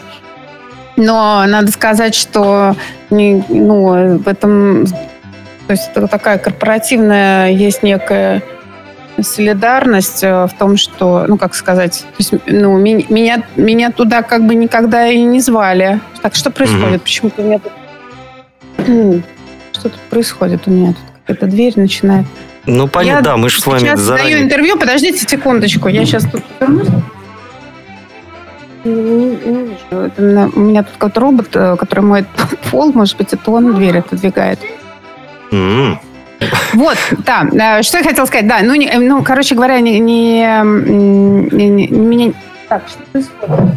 Но 0.95 1.45
надо 1.47 1.71
сказать, 1.71 2.13
что 2.13 2.75
ну, 3.09 4.19
в 4.19 4.27
этом 4.27 4.85
то 5.67 5.71
есть 5.71 5.89
это 5.91 6.07
такая 6.07 6.37
корпоративная, 6.37 7.51
есть 7.51 7.83
некая 7.83 8.43
солидарность 9.21 10.23
э, 10.23 10.47
в 10.47 10.53
том, 10.57 10.75
что, 10.75 11.25
ну, 11.27 11.37
как 11.37 11.53
сказать, 11.53 12.01
то 12.01 12.15
есть, 12.17 12.33
ну, 12.47 12.77
меня, 12.77 13.43
меня 13.55 13.91
туда 13.91 14.23
как 14.23 14.45
бы 14.45 14.55
никогда 14.55 15.07
и 15.07 15.21
не 15.21 15.39
звали. 15.39 15.99
Так, 16.21 16.35
что 16.35 16.49
происходит? 16.49 17.01
Mm-hmm. 17.01 17.03
Почему-то 17.03 17.41
у 17.41 17.45
меня 17.45 17.59
тут... 17.59 19.23
Что 19.73 19.89
тут 19.89 19.99
происходит 20.09 20.67
у 20.67 20.71
меня 20.71 20.87
тут? 20.89 21.03
Какая-то 21.25 21.47
дверь 21.47 21.73
начинает... 21.75 22.25
Ну, 22.65 22.87
понятно, 22.87 23.23
да, 23.23 23.37
мы 23.37 23.49
же 23.49 23.61
с 23.61 23.65
вами 23.65 23.79
сейчас 23.79 23.99
заранее... 23.99 24.35
даю 24.35 24.45
интервью, 24.45 24.77
подождите 24.77 25.19
секундочку, 25.27 25.89
я 25.89 26.05
сейчас 26.05 26.25
тут 26.29 26.41
вернусь. 26.59 26.87
Не, 28.83 28.91
не 28.93 29.63
вижу. 29.63 29.77
Это 29.91 30.21
на- 30.21 30.47
у 30.49 30.59
меня 30.59 30.83
тут 30.83 30.93
какой-то 30.93 31.19
робот, 31.21 31.55
э, 31.55 31.75
который 31.77 32.01
моет 32.01 32.27
пол, 32.71 32.91
может 32.93 33.17
быть, 33.17 33.31
это 33.33 33.51
он 33.51 33.75
дверь 33.75 33.99
отодвигает. 33.99 34.59
М, 35.53 35.99
Вот, 36.73 36.97
да. 37.25 37.45
э, 37.79 37.83
Что 37.83 37.99
я 37.99 38.03
хотела 38.03 38.25
сказать? 38.25 38.47
Да, 38.47 38.59
ну, 38.63 38.73
не- 38.75 38.87
э, 38.87 38.97
ну 38.99 39.23
короче 39.23 39.53
говоря, 39.55 39.79
не, 39.79 39.99
не- 39.99 40.45
не- 40.65 41.69
не 41.69 41.87
меня... 41.87 42.33
Так, 42.67 42.83
что 42.87 42.99
происходит? 43.11 43.75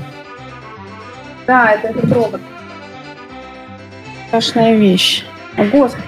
Да, 1.46 1.72
это 1.72 1.88
этот 1.88 2.12
робот. 2.12 2.40
Страшная 4.28 4.76
вещь. 4.76 5.24
О, 5.56 5.64
Господи. 5.64 6.02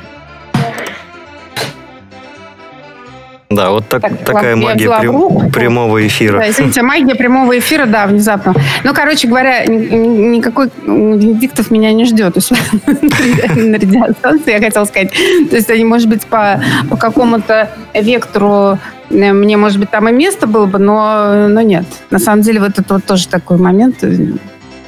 Да, 3.50 3.70
вот 3.70 3.88
так- 3.88 4.02
Так, 4.02 4.18
такая 4.24 4.56
магия 4.56 4.88
прям- 5.00 5.50
прямого 5.50 6.06
эфира. 6.06 6.38
Да, 6.38 6.50
извините, 6.50 6.82
магия 6.82 7.14
прямого 7.14 7.58
эфира, 7.58 7.86
да, 7.86 8.06
внезапно. 8.06 8.54
Ну, 8.84 8.92
короче 8.92 9.26
говоря, 9.26 9.64
ни- 9.64 9.86
ни- 9.86 10.36
никакой 10.36 10.68
Венедиктов 10.84 11.70
меня 11.70 11.92
не 11.92 12.04
ждет 12.04 12.36
на 12.86 13.78
радиостанции, 13.78 14.52
я 14.52 14.60
хотела 14.60 14.84
сказать. 14.84 15.12
То 15.48 15.56
есть 15.56 15.70
они, 15.70 15.84
может 15.84 16.08
быть, 16.10 16.26
по, 16.26 16.60
по 16.90 16.96
какому-то 16.98 17.70
вектору 17.94 18.78
э, 19.10 19.32
мне, 19.32 19.56
может 19.56 19.78
быть, 19.80 19.90
там 19.90 20.06
и 20.10 20.12
место 20.12 20.46
было 20.46 20.66
бы, 20.66 20.78
но, 20.78 21.48
но 21.48 21.62
нет. 21.62 21.86
На 22.10 22.18
самом 22.18 22.42
деле, 22.42 22.60
вот 22.60 22.78
это 22.78 22.94
вот 22.94 23.04
тоже 23.06 23.28
такой 23.28 23.56
момент, 23.56 23.96
э, 24.04 24.14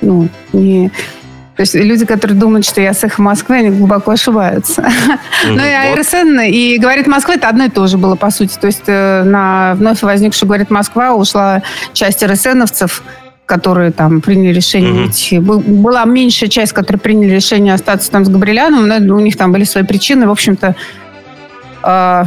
ну, 0.03 0.29
не... 0.53 0.91
То 1.61 1.63
есть 1.63 1.75
люди, 1.75 2.07
которые 2.07 2.39
думают, 2.39 2.65
что 2.65 2.81
я 2.81 2.95
с 2.95 3.05
эхо 3.05 3.21
Москвы, 3.21 3.57
они 3.57 3.69
глубоко 3.69 4.13
ошибаются. 4.13 4.81
Мгм. 5.45 5.57
Ну 5.57 5.63
и. 5.63 5.93
АРСН, 5.93 6.41
и 6.47 6.79
«Говорит 6.79 7.07
Москва» 7.07 7.35
это 7.35 7.51
одно 7.51 7.65
и 7.65 7.69
то 7.69 7.87
же 7.87 7.99
было, 7.99 8.15
по 8.17 8.31
сути. 8.31 8.57
То 8.59 8.67
есть 8.67 8.85
э, 8.87 9.25
на 9.25 9.75
вновь 9.75 10.01
возникшую 10.01 10.49
«Говорит 10.49 10.71
Москва» 10.71 11.13
ушла 11.15 11.63
часть 11.93 12.23
РСНовцев, 12.23 13.03
которые 13.45 13.91
там 13.93 14.23
приняли 14.23 14.55
решение 14.55 14.91
Мгм. 14.91 15.03
уйти. 15.05 15.39
Был- 15.39 15.61
Была 15.61 16.07
меньшая 16.07 16.49
часть, 16.49 16.73
которые 16.73 16.99
приняли 16.99 17.35
решение 17.35 17.75
остаться 17.75 18.11
там 18.11 18.25
с 18.25 18.31
Габриэляном, 18.31 18.89
но 18.89 19.15
у 19.15 19.21
них 19.21 19.37
там 19.37 19.53
были 19.53 19.65
свои 19.65 19.85
причины. 19.85 20.27
В 20.29 20.31
общем-то, 20.31 20.75
э, 21.83 22.25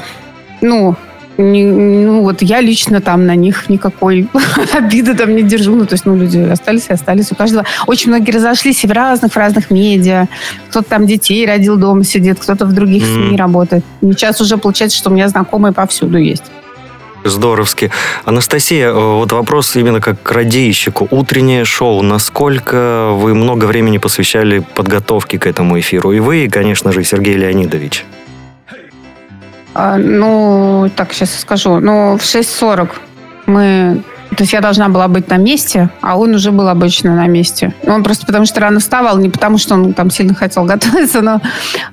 ну, 0.61 0.95
не- 1.37 1.65
ну, 1.65 2.21
вот 2.21 2.41
я 2.41 2.61
лично 2.61 3.01
там 3.01 3.25
на 3.25 3.35
них 3.35 3.69
никакой 3.69 4.27
обиды 4.73 5.13
там 5.15 5.35
не 5.35 5.41
держу. 5.43 5.75
Ну, 5.75 5.85
то 5.85 5.93
есть, 5.95 6.05
ну, 6.05 6.15
люди 6.15 6.37
остались 6.39 6.87
и 6.89 6.93
остались. 6.93 7.31
У 7.31 7.35
каждого 7.35 7.65
очень 7.87 8.09
многие 8.09 8.31
разошлись 8.31 8.83
и 8.83 8.87
в 8.87 8.91
разных, 8.91 9.31
в 9.33 9.37
разных 9.37 9.71
медиа. 9.71 10.27
Кто-то 10.69 10.89
там 10.89 11.05
детей 11.07 11.45
родил 11.45 11.77
дома 11.77 12.03
сидит, 12.03 12.39
кто-то 12.39 12.65
в 12.65 12.73
других 12.73 13.03
Мгм. 13.03 13.29
СМИ 13.29 13.37
работает. 13.37 13.83
И 14.01 14.11
сейчас 14.11 14.41
уже 14.41 14.57
получается, 14.57 14.97
что 14.97 15.09
у 15.09 15.13
меня 15.13 15.27
знакомые 15.29 15.73
повсюду 15.73 16.17
есть. 16.17 16.43
Здоровски. 17.25 17.89
Анастасия, 18.25 18.89
э, 18.89 18.93
вот 18.93 19.31
вопрос 19.31 19.75
именно 19.77 20.01
как 20.01 20.21
к 20.21 20.31
радийщику. 20.31 21.07
Утреннее 21.09 21.63
шоу. 21.63 22.01
Насколько 22.01 23.11
вы 23.13 23.33
много 23.33 23.63
времени 23.65 23.97
посвящали 23.97 24.59
подготовке 24.75 25.39
к 25.39 25.47
этому 25.47 25.79
эфиру? 25.79 26.11
И 26.11 26.19
вы, 26.19 26.45
и, 26.45 26.49
конечно 26.49 26.91
же, 26.91 27.03
Сергей 27.05 27.35
Леонидович. 27.35 28.03
А, 29.73 29.97
ну, 29.97 30.89
так, 30.95 31.13
сейчас 31.13 31.39
скажу. 31.39 31.79
Ну, 31.79 32.17
в 32.17 32.21
6.40 32.21 32.89
мы... 33.45 34.03
То 34.35 34.41
есть 34.41 34.53
я 34.53 34.61
должна 34.61 34.89
была 34.89 35.07
быть 35.07 35.29
на 35.29 35.37
месте, 35.37 35.89
а 36.01 36.17
он 36.17 36.33
уже 36.33 36.49
был 36.49 36.67
обычно 36.67 37.15
на 37.15 37.27
месте. 37.27 37.71
Он 37.85 38.03
просто 38.03 38.25
потому 38.25 38.45
что 38.45 38.61
рано 38.61 38.79
вставал, 38.79 39.19
не 39.19 39.29
потому 39.29 39.59
что 39.59 39.75
он 39.75 39.93
там 39.93 40.09
сильно 40.09 40.33
хотел 40.33 40.63
готовиться, 40.65 41.21
но 41.21 41.39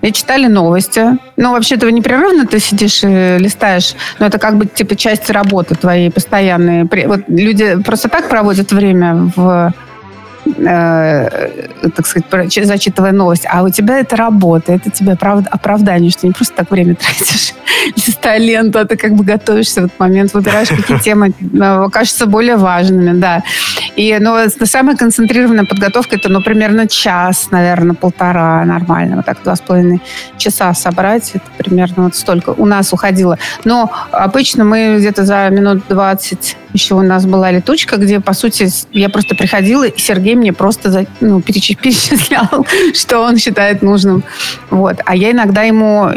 и 0.01 0.11
читали 0.11 0.47
новости. 0.47 1.19
Ну, 1.37 1.53
вообще 1.53 1.75
этого 1.75 1.91
непрерывно 1.91 2.47
ты 2.47 2.59
сидишь 2.59 3.05
и 3.05 3.37
листаешь, 3.39 3.95
но 4.19 4.27
это 4.27 4.39
как 4.39 4.57
бы 4.57 4.65
типа 4.65 4.97
часть 4.97 5.29
работы 5.29 5.75
твоей 5.75 6.11
постоянной. 6.11 6.89
Вот 7.07 7.21
люди 7.29 7.77
просто 7.83 8.09
так 8.09 8.31
проводят 8.31 8.73
время 8.73 9.31
в 9.37 9.75
э, 10.59 11.89
так 11.95 12.07
сказать, 12.07 12.53
зачитывая 12.67 13.13
новость, 13.13 13.47
а 13.49 13.63
у 13.63 13.69
тебя 13.71 13.99
это 13.99 14.17
работа, 14.17 14.73
это 14.73 14.91
тебе 14.91 15.13
оправд- 15.13 15.49
оправдание, 15.51 16.11
что 16.11 16.27
не 16.27 16.33
просто 16.33 16.55
так 16.57 16.71
время 16.71 16.95
тратишь, 17.01 17.55
листая 17.97 18.39
ленту, 18.39 18.79
а 18.79 18.85
ты 18.85 18.97
как 18.97 19.15
бы 19.15 19.25
готовишься 19.25 19.83
в 19.83 19.85
этот 19.87 19.99
момент, 19.99 20.35
выбираешь, 20.35 20.69
какие 20.69 20.99
темы 21.05 21.33
э, 21.41 21.89
кажутся 21.91 22.27
более 22.27 22.57
важными, 22.57 23.19
да. 23.19 23.43
И, 23.97 24.17
ну, 24.21 24.37
самая 24.65 24.97
концентрированная 24.97 25.65
подготовка, 25.65 26.17
это, 26.17 26.29
ну, 26.29 26.43
примерно 26.43 26.87
час, 26.89 27.49
наверное, 27.51 27.95
полтора, 27.95 28.65
нормально, 28.65 29.17
вот 29.17 29.27
так 29.27 29.43
два 29.43 29.57
с 29.57 29.61
половиной 29.61 30.01
часа 30.39 30.73
собрать, 30.75 31.33
это 31.35 31.45
примерно 31.59 32.05
вот 32.05 32.15
столько 32.15 32.51
у 32.51 32.67
нас 32.67 32.93
уходило. 32.93 33.39
Но 33.65 33.91
обычно 34.13 34.65
мы 34.65 34.97
где-то 34.99 35.25
за 35.25 35.49
минут 35.51 35.83
20 35.89 36.57
еще 36.73 36.95
у 36.95 37.03
нас 37.03 37.27
была 37.27 37.51
летучка, 37.51 37.97
где, 37.97 38.21
по 38.21 38.33
сути, 38.33 38.69
я 38.93 39.09
просто 39.09 39.35
приходила, 39.35 39.85
и 39.85 39.99
Сергей 39.99 40.35
мне 40.35 40.53
просто 40.53 41.07
ну, 41.21 41.41
перечи- 41.41 41.77
перечислял, 41.81 42.67
что 42.95 43.21
он 43.21 43.37
считает 43.39 43.83
нужным. 43.83 44.25
Вот. 44.71 44.97
А 45.05 45.17
я 45.17 45.31
иногда 45.31 45.63
ему 45.63 46.11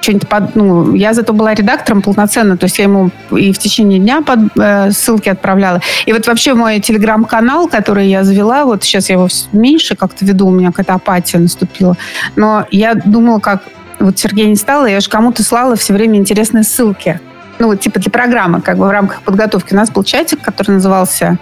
что-нибудь 0.00 0.28
под, 0.28 0.56
ну, 0.56 0.94
я 0.94 1.12
зато 1.12 1.32
была 1.32 1.54
редактором 1.54 2.02
полноценно, 2.02 2.56
то 2.56 2.64
есть 2.64 2.78
я 2.78 2.84
ему 2.84 3.10
и 3.30 3.52
в 3.52 3.58
течение 3.58 3.98
дня 3.98 4.22
под, 4.22 4.38
э, 4.56 4.90
ссылки 4.92 5.28
отправляла. 5.28 5.80
И 6.06 6.12
вот 6.12 6.26
вообще 6.26 6.54
мой 6.54 6.80
телеграм-канал, 6.80 7.68
который 7.68 8.08
я 8.08 8.24
завела, 8.24 8.64
вот 8.64 8.84
сейчас 8.84 9.08
я 9.08 9.16
его 9.16 9.28
меньше 9.52 9.96
как-то 9.96 10.24
веду, 10.24 10.46
у 10.46 10.50
меня 10.50 10.68
какая-то 10.68 10.94
апатия 10.94 11.38
наступила. 11.38 11.96
Но 12.36 12.66
я 12.70 12.94
думала, 12.94 13.38
как 13.40 13.62
вот 13.98 14.18
Сергей 14.18 14.46
не 14.46 14.56
стало, 14.56 14.86
я 14.86 15.00
же 15.00 15.08
кому-то 15.08 15.42
слала 15.42 15.76
все 15.76 15.92
время 15.92 16.18
интересные 16.18 16.62
ссылки. 16.62 17.20
Ну, 17.58 17.74
типа 17.76 17.98
для 18.00 18.10
программы, 18.10 18.60
как 18.60 18.78
бы 18.78 18.86
в 18.86 18.90
рамках 18.90 19.22
подготовки. 19.22 19.74
У 19.74 19.76
нас 19.76 19.90
был 19.90 20.04
чатик, 20.04 20.40
который 20.40 20.72
назывался 20.72 21.38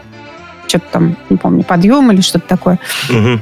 что-то 0.66 0.87
там, 0.92 1.16
не 1.29 1.37
помню, 1.37 1.62
подъем 1.62 2.11
или 2.11 2.20
что-то 2.20 2.48
такое. 2.48 2.79
Мгм. 3.09 3.40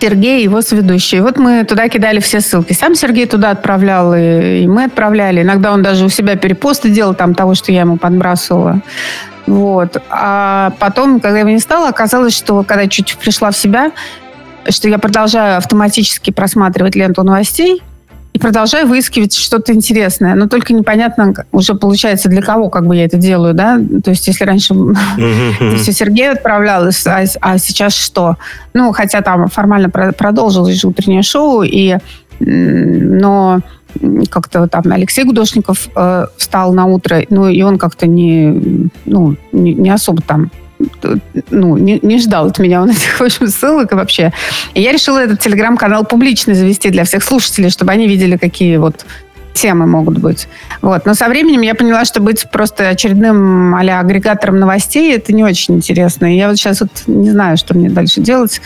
Сергей, 0.00 0.42
его 0.42 0.60
соведущий. 0.60 1.18
И 1.18 1.20
вот 1.20 1.38
мы 1.38 1.64
туда 1.64 1.88
кидали 1.88 2.20
все 2.20 2.40
ссылки. 2.40 2.74
Сам 2.74 2.94
Сергей 2.94 3.26
туда 3.26 3.50
отправлял, 3.50 4.14
и, 4.14 4.62
и 4.62 4.66
мы 4.66 4.84
отправляли. 4.84 5.42
Иногда 5.42 5.72
он 5.72 5.82
даже 5.82 6.04
у 6.04 6.08
себя 6.10 6.36
перепосты 6.36 6.90
делал 6.90 7.14
там 7.14 7.34
того, 7.34 7.54
что 7.54 7.72
я 7.72 7.80
ему 7.80 7.96
подбрасывала. 7.96 8.82
Вот. 9.46 10.02
А 10.10 10.72
потом, 10.78 11.20
когда 11.20 11.38
его 11.38 11.48
не 11.48 11.60
стало, 11.60 11.88
оказалось, 11.88 12.36
что 12.36 12.62
когда 12.62 12.86
чуть 12.88 13.16
пришла 13.16 13.50
в 13.50 13.56
себя, 13.56 13.92
что 14.68 14.88
я 14.88 14.98
продолжаю 14.98 15.56
автоматически 15.56 16.30
просматривать 16.30 16.94
ленту 16.94 17.22
новостей 17.22 17.82
и 18.36 18.38
продолжаю 18.38 18.86
выискивать 18.86 19.34
что-то 19.34 19.72
интересное. 19.72 20.34
Но 20.34 20.46
только 20.46 20.74
непонятно 20.74 21.32
уже 21.52 21.74
получается 21.74 22.28
для 22.28 22.42
кого 22.42 22.68
как 22.68 22.86
бы 22.86 22.94
я 22.94 23.06
это 23.06 23.16
делаю, 23.16 23.54
да? 23.54 23.80
То 24.04 24.10
есть 24.10 24.26
если 24.28 24.44
раньше 24.44 24.74
все 25.78 25.92
Сергею 25.92 26.32
отправлялось, 26.32 27.06
а, 27.06 27.24
а 27.40 27.56
сейчас 27.56 27.94
что? 27.94 28.36
Ну, 28.74 28.92
хотя 28.92 29.22
там 29.22 29.48
формально 29.48 29.88
про- 29.88 30.12
продолжилось 30.12 30.78
же 30.78 30.88
утреннее 30.88 31.22
шоу, 31.22 31.62
и, 31.62 31.96
но 32.38 33.60
как-то 34.28 34.68
там 34.68 34.82
Алексей 34.90 35.24
Гудошников 35.24 35.88
э, 35.96 36.26
встал 36.36 36.74
на 36.74 36.84
утро, 36.84 37.22
ну, 37.30 37.48
и 37.48 37.62
он 37.62 37.78
как-то 37.78 38.06
не, 38.06 38.90
ну, 39.06 39.36
не, 39.52 39.72
не 39.72 39.88
особо 39.88 40.20
там 40.20 40.50
ну, 41.50 41.76
не, 41.76 41.98
не 42.02 42.18
ждал 42.18 42.46
от 42.46 42.58
меня 42.58 42.82
он 42.82 42.90
этих, 42.90 43.18
в 43.18 43.22
общем, 43.22 43.48
ссылок 43.48 43.92
вообще. 43.92 44.32
И 44.74 44.82
я 44.82 44.92
решила 44.92 45.18
этот 45.18 45.40
телеграм-канал 45.40 46.04
публичный 46.04 46.54
завести 46.54 46.90
для 46.90 47.04
всех 47.04 47.22
слушателей, 47.22 47.70
чтобы 47.70 47.92
они 47.92 48.06
видели, 48.06 48.36
какие 48.36 48.76
вот 48.76 49.06
темы 49.54 49.86
могут 49.86 50.18
быть. 50.18 50.48
Вот. 50.82 51.06
Но 51.06 51.14
со 51.14 51.28
временем 51.28 51.62
я 51.62 51.74
поняла, 51.74 52.04
что 52.04 52.20
быть 52.20 52.48
просто 52.50 52.90
очередным 52.90 53.74
а 53.74 54.00
агрегатором 54.00 54.58
новостей 54.58 55.14
это 55.14 55.32
не 55.32 55.44
очень 55.44 55.76
интересно. 55.76 56.32
И 56.32 56.36
я 56.36 56.48
вот 56.48 56.56
сейчас 56.56 56.80
вот 56.80 56.90
не 57.06 57.30
знаю, 57.30 57.56
что 57.56 57.74
мне 57.74 57.88
дальше 57.88 58.20
делать. 58.20 58.60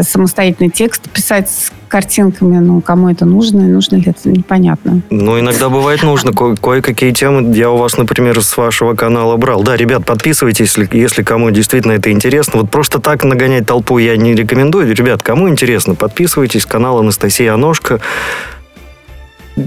Самостоятельный 0.00 0.70
текст 0.70 1.08
писать 1.10 1.50
с 1.50 1.70
картинками, 1.88 2.56
ну, 2.58 2.80
кому 2.80 3.10
это 3.10 3.26
нужно, 3.26 3.60
нужно 3.68 3.96
ли 3.96 4.04
это, 4.06 4.30
непонятно. 4.30 5.02
Ну, 5.10 5.38
иногда 5.38 5.68
бывает 5.68 6.02
нужно. 6.02 6.32
Ко- 6.32 6.56
Кое-какие 6.56 7.10
темы 7.12 7.54
я 7.54 7.70
у 7.70 7.76
вас, 7.76 7.98
например, 7.98 8.40
с 8.40 8.56
вашего 8.56 8.94
канала 8.94 9.36
брал. 9.36 9.62
Да, 9.62 9.76
ребят, 9.76 10.06
подписывайтесь, 10.06 10.76
если, 10.78 10.88
если 10.96 11.22
кому 11.22 11.50
действительно 11.50 11.92
это 11.92 12.10
интересно. 12.10 12.60
Вот 12.60 12.70
просто 12.70 13.00
так 13.00 13.22
нагонять 13.24 13.66
толпу 13.66 13.98
я 13.98 14.16
не 14.16 14.34
рекомендую. 14.34 14.94
Ребят, 14.94 15.22
кому 15.22 15.48
интересно, 15.50 15.94
подписывайтесь. 15.94 16.64
Канал 16.64 16.98
Анастасия 16.98 17.52
Аношка. 17.52 18.00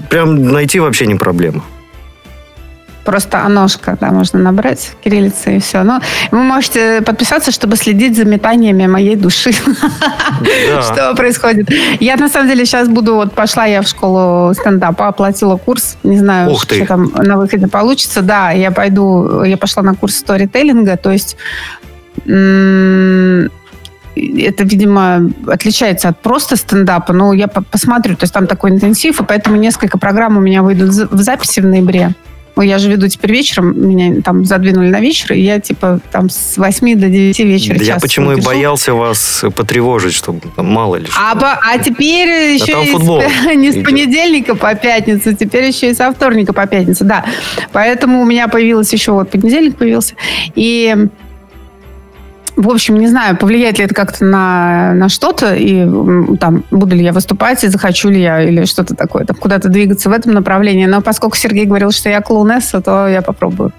Прям 0.09 0.51
найти 0.51 0.79
вообще 0.79 1.05
не 1.05 1.15
проблема. 1.15 1.63
Просто 3.06 3.44
аношка, 3.46 3.96
да, 4.02 4.10
можно 4.10 4.39
набрать 4.39 4.94
кириллицы 5.04 5.58
и 5.58 5.60
все. 5.60 5.84
Но 5.84 6.02
вы 6.32 6.39
можете 6.39 7.02
подписаться, 7.04 7.52
чтобы 7.52 7.76
следить 7.78 8.18
за 8.18 8.26
метаниями 8.26 8.88
моей 8.88 9.15
души. 9.15 9.52
Да. 10.68 10.82
Что 10.91 11.13
происходит? 11.15 11.70
Я, 12.00 12.15
на 12.18 12.30
самом 12.30 12.50
деле, 12.50 12.65
сейчас 12.65 12.88
буду... 12.88 13.13
Вот 13.15 13.34
пошла 13.34 13.65
я 13.65 13.84
в 13.84 13.88
школу 13.88 14.54
стендапа, 14.56 15.08
оплатила 15.08 15.58
курс. 15.58 15.98
Не 16.04 16.18
знаю, 16.18 16.50
Ух 16.52 16.65
ты. 16.65 16.78
что 16.78 16.86
там 16.88 17.12
на 17.15 17.38
выходе 17.38 17.68
получится. 17.68 18.24
Да, 18.24 18.50
я 18.50 18.72
пойду... 18.72 19.44
Я 19.44 19.58
пошла 19.58 19.84
на 19.84 19.94
курс 19.94 20.15
сторителлинга, 20.18 20.98
то 20.98 21.12
есть... 21.12 21.38
это, 24.15 24.63
видимо, 24.63 25.30
отличается 25.48 26.10
от 26.10 26.22
просто 26.22 26.56
стендапа, 26.56 27.13
но 27.13 27.34
я 27.34 27.48
по- 27.48 27.62
посмотрю, 27.62 28.15
то 28.15 28.24
есть 28.24 28.34
там 28.34 28.48
такой 28.48 28.72
интенсив, 28.72 29.22
и 29.22 29.24
поэтому 29.26 29.58
несколько 29.58 29.98
программ 29.98 30.38
у 30.38 30.39
меня 30.39 30.63
выйдут 30.63 30.89
в 30.89 31.22
записи 31.22 31.60
в 31.60 31.65
ноябре. 31.65 32.13
Ну, 32.56 32.63
я 32.63 32.78
же 32.80 32.89
веду 32.89 33.08
теперь 33.08 33.32
вечером, 33.32 33.74
меня 33.88 34.22
там 34.22 34.46
задвинули 34.46 34.89
на 34.89 35.00
вечер, 35.02 35.34
и 35.34 35.41
я 35.41 35.60
типа 35.60 36.00
там 36.12 36.30
с 36.30 36.58
8 36.58 37.00
до 37.00 37.08
9 37.10 37.39
вечера 37.39 37.78
Я 37.80 37.86
час 37.86 38.02
почему 38.02 38.32
и 38.32 38.41
боялся 38.41 38.94
вас 38.94 39.44
потревожить, 39.56 40.13
чтобы 40.13 40.41
там, 40.56 40.65
мало 40.68 40.96
ли 40.96 41.06
что. 41.06 41.15
А, 41.20 41.36
по- 41.36 41.60
а 41.62 41.78
теперь 41.78 42.54
еще 42.56 42.74
там 42.74 42.84
и 42.84 42.88
с- 42.88 43.56
не 43.56 43.72
с 43.72 43.84
понедельника 43.84 44.56
по 44.56 44.74
пятницу, 44.76 45.36
теперь 45.36 45.65
еще 45.65 45.89
и 45.89 45.94
со 45.94 46.12
вторника 46.13 46.54
по 46.54 46.65
пятницу, 46.65 47.04
да. 47.06 47.26
Поэтому 47.72 48.22
у 48.22 48.26
меня 48.26 48.48
появилось 48.48 48.91
еще 48.94 49.12
вот 49.12 49.30
понедельник 49.32 49.78
появился. 49.78 50.15
И 50.56 50.96
в 52.56 52.70
общем, 52.70 52.96
не 52.96 53.08
знаю, 53.08 53.38
повлияет 53.38 53.78
ли 53.78 53.86
это 53.86 53.94
как-то 53.94 54.24
на, 54.24 54.94
на 54.94 55.10
что-то, 55.10 55.56
и 55.56 55.86
там, 56.39 56.63
буду 56.72 56.96
ли 56.96 57.04
я 57.04 57.12
выступать, 57.12 57.63
и 57.63 57.68
захочу 57.68 58.10
ли 58.10 58.22
я, 58.22 58.41
или 58.41 58.65
что-то 58.65 58.96
такое, 58.96 59.26
там, 59.26 59.36
куда-то 59.36 59.70
двигаться 59.70 60.10
в 60.10 60.13
этом 60.13 60.34
направлении. 60.34 60.86
Но 60.86 61.02
поскольку 61.02 61.36
Сергей 61.36 61.65
говорил, 61.65 61.91
что 61.91 62.10
я 62.10 62.22
клоунесса, 62.22 62.82
то 62.82 63.08
я 63.08 63.22
попробую. 63.22 63.72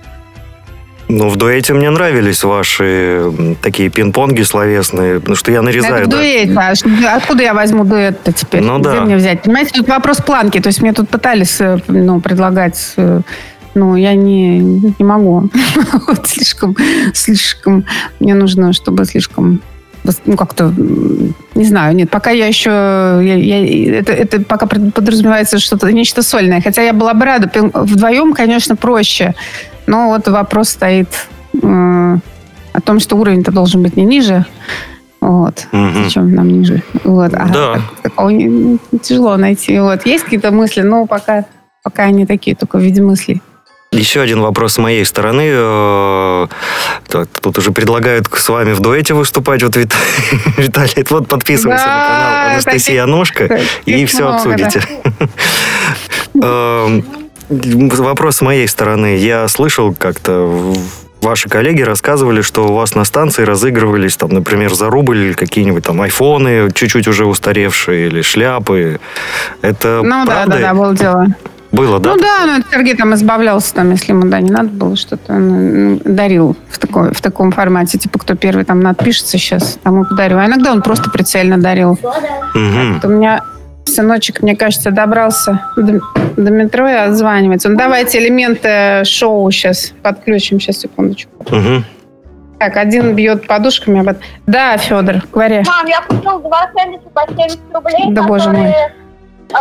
Ну, 1.09 1.29
в 1.29 1.37
дуэте 1.37 1.73
мне 1.73 1.89
нравились 1.89 2.43
ваши 2.43 3.33
такие 3.63 3.89
пинг-понги 3.91 4.43
словесные, 4.43 5.21
потому 5.21 5.37
что 5.37 5.53
я 5.53 5.63
нарезаю, 5.63 5.95
Это 5.95 6.07
в 6.07 6.09
да. 6.09 6.17
дуэте, 6.17 6.55
а 6.57 6.75
что- 6.75 6.89
откуда 7.15 7.45
я 7.45 7.55
возьму 7.55 7.85
дуэт-то 7.85 8.33
теперь? 8.33 8.61
Ну 8.61 8.81
Где 8.81 8.91
да. 8.91 9.01
мне 9.03 9.17
взять? 9.17 9.43
Понимаете, 9.43 9.71
тут 9.73 9.89
вопрос 9.89 10.17
планки. 10.19 10.61
То 10.61 10.67
есть 10.67 10.83
мне 10.83 10.93
тут 10.93 11.09
пытались 11.09 11.61
э, 11.61 11.79
ну, 11.87 12.21
предлагать, 12.21 12.95
э, 12.97 13.21
ну, 13.77 13.95
я 13.97 14.15
не, 14.15 14.59
не 14.99 15.05
могу. 15.05 15.49
Вот 16.09 16.27
слишком, 16.27 16.75
слишком, 17.15 17.85
мне 18.21 18.35
нужно, 18.35 18.73
чтобы 18.73 19.05
слишком 19.05 19.61
ну, 20.25 20.37
как-то, 20.37 20.73
не 21.57 21.65
знаю, 21.65 21.97
нет, 21.97 22.11
пока 22.11 22.31
я 22.31 22.47
еще, 22.47 22.71
я- 22.71 23.35
я- 23.37 23.99
это, 23.99 24.13
это 24.13 24.41
пока 24.41 24.67
подразумевается 24.67 25.59
что-то, 25.59 25.93
нечто 25.93 26.23
сольное. 26.23 26.61
Хотя 26.61 26.83
я 26.83 26.93
была 26.93 27.13
бы 27.13 27.25
рада, 27.25 27.51
вдвоем, 27.75 28.33
конечно, 28.33 28.77
проще, 28.77 29.35
но 29.89 30.09
вот 30.09 30.29
вопрос 30.29 30.69
стоит 30.69 31.09
э, 31.61 32.17
о 32.73 32.81
том, 32.85 33.01
что 33.01 33.17
уровень-то 33.17 33.51
должен 33.51 33.83
быть 33.83 33.97
не 33.97 34.05
ниже, 34.05 34.45
вот. 35.21 35.67
Мгм. 35.73 36.05
Зачем 36.05 36.33
нам 36.35 36.49
ниже? 36.49 36.83
Вот. 37.05 37.35
А 37.35 37.49
Да. 37.53 37.73
так- 37.75 38.03
такого 38.03 38.29
не- 38.31 38.79
тяжело 39.03 39.37
найти. 39.37 39.81
Вот. 39.81 40.07
Есть 40.07 40.23
какие-то 40.25 40.53
мысли, 40.53 40.83
но 40.83 41.07
пока, 41.07 41.47
пока 41.83 42.05
они 42.05 42.27
такие, 42.27 42.55
только 42.55 42.79
в 42.79 42.83
виде 42.83 43.03
мыслей. 43.03 43.43
Еще 43.97 44.21
один 44.21 44.41
вопрос 44.41 44.75
с 44.75 44.79
моей 44.79 45.05
стороны. 45.05 45.45
Э, 45.47 46.47
так, 47.09 47.29
Тут 47.41 47.59
уже 47.59 47.73
предлагают 47.73 48.29
с 48.33 48.49
вами 48.49 48.73
в 48.73 48.81
дуэте 48.81 49.15
выступать. 49.15 49.63
Вот 49.63 49.77
Вит- 49.77 49.95
Виталий, 50.57 51.05
вот 51.11 51.29
подписывайся 51.29 51.85
Да, 51.85 51.91
на 51.99 52.07
канал 52.09 52.51
Анастасия 52.53 53.03
таких- 53.03 53.17
Ножка 53.17 53.45
и 53.45 53.93
таких 53.93 54.09
все 54.09 54.19
много, 54.29 54.37
обсудите. 54.37 54.83
Эм, 56.43 57.05
Вопрос 57.49 58.37
с 58.37 58.41
моей 58.41 58.67
стороны. 58.67 59.17
Я 59.17 59.47
слышал 59.49 59.95
как-то 59.95 60.75
Ваши 61.23 61.49
коллеги 61.49 61.81
рассказывали, 61.83 62.43
что 62.43 62.69
у 62.69 62.73
вас 62.75 62.95
на 62.95 63.05
станции 63.05 63.43
разыгрывались, 63.43 64.17
там, 64.17 64.31
например, 64.31 64.75
за 64.75 64.91
рубль 64.91 65.35
какие-нибудь 65.35 65.83
там 65.83 66.01
айфоны, 66.03 66.71
чуть-чуть 66.73 67.09
уже 67.09 67.25
устаревшие, 67.25 68.09
или 68.09 68.21
шляпы. 68.23 69.01
Это 69.63 70.03
Ну 70.05 70.25
да, 70.25 70.33
правда? 70.45 70.53
да, 70.53 70.59
да, 70.61 70.75
было 70.75 70.95
дело. 70.95 71.27
Было, 71.73 71.99
да? 71.99 72.15
Ну 72.15 72.21
да, 72.21 72.47
ну, 72.47 72.65
Сергей 72.71 72.97
там 72.97 73.15
избавлялся, 73.15 73.75
там, 73.75 73.91
если 73.91 74.13
ему 74.13 74.27
да, 74.27 74.41
не 74.41 74.51
надо 74.51 74.69
было 74.69 74.97
что-то, 74.97 75.33
он 75.33 75.99
дарил 76.05 76.57
в, 76.69 76.79
такой, 76.79 77.13
в 77.13 77.21
таком 77.21 77.53
формате. 77.53 77.99
Типа, 77.99 78.19
кто 78.19 78.35
первый 78.35 78.65
там 78.65 78.81
надпишется 78.81 79.39
сейчас, 79.39 79.79
тому 79.83 80.05
подарю. 80.05 80.39
А 80.39 80.47
иногда 80.47 80.73
он 80.73 80.83
просто 80.83 81.11
прицельно 81.11 81.59
дарил. 81.59 81.99
Вот 82.03 83.05
у 83.05 83.09
меня 83.09 83.43
сыночек, 83.85 84.43
мне 84.43 84.57
кажется, 84.57 84.91
добрался 84.91 85.61
до, 85.77 86.01
до 86.37 86.51
метро 86.51 86.89
и 86.89 86.93
отзванивается. 86.93 87.69
Ну, 87.69 87.77
давайте 87.77 88.19
элементы 88.19 89.05
шоу 89.05 89.51
сейчас 89.51 89.93
подключим. 90.03 90.61
Сейчас, 90.61 90.79
секундочку. 90.79 91.31
Мгм. 91.51 91.85
Так, 92.59 92.77
один 92.77 93.15
бьет 93.15 93.47
подушками. 93.47 94.01
об 94.01 94.09
это. 94.09 94.21
Да, 94.47 94.77
Федор, 94.79 95.17
говори. 95.33 95.63
Мам, 95.67 95.87
я 95.87 96.01
купил 96.03 96.41
два 96.41 96.71
сэндвича 96.75 97.09
по 97.13 97.23
70 97.29 97.59
рублей, 97.75 98.07
Да, 98.11 98.23
боже 98.23 98.51
мой. 98.51 98.75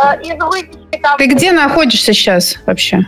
Э, 0.02 0.22
из 0.22 0.42
выпечки 0.42 1.00
там. 1.02 1.16
Ты 1.18 1.26
где 1.26 1.52
находишься 1.52 2.12
сейчас 2.12 2.56
вообще? 2.66 3.06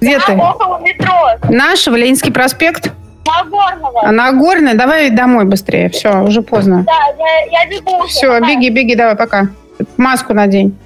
Где 0.00 0.12
Я 0.12 0.20
ты? 0.20 0.32
около 0.32 0.80
метро, 0.80 1.14
Нашего, 1.48 1.94
Ленинский 1.96 2.32
проспект? 2.32 2.90
Нагорного. 3.24 4.02
А 4.08 4.10
Нагорный? 4.10 4.74
Давай 4.74 5.10
домой 5.10 5.44
быстрее. 5.44 5.88
Все, 5.90 6.22
уже 6.22 6.42
поздно. 6.42 6.84
Да, 6.84 6.92
я, 7.18 7.62
я 7.62 7.70
бегу. 7.70 8.04
Все, 8.08 8.32
Давай. 8.40 8.56
беги, 8.56 8.70
беги, 8.70 8.94
давай, 8.96 9.14
пока. 9.14 9.48
Маску 9.96 10.34
надень. 10.34 10.76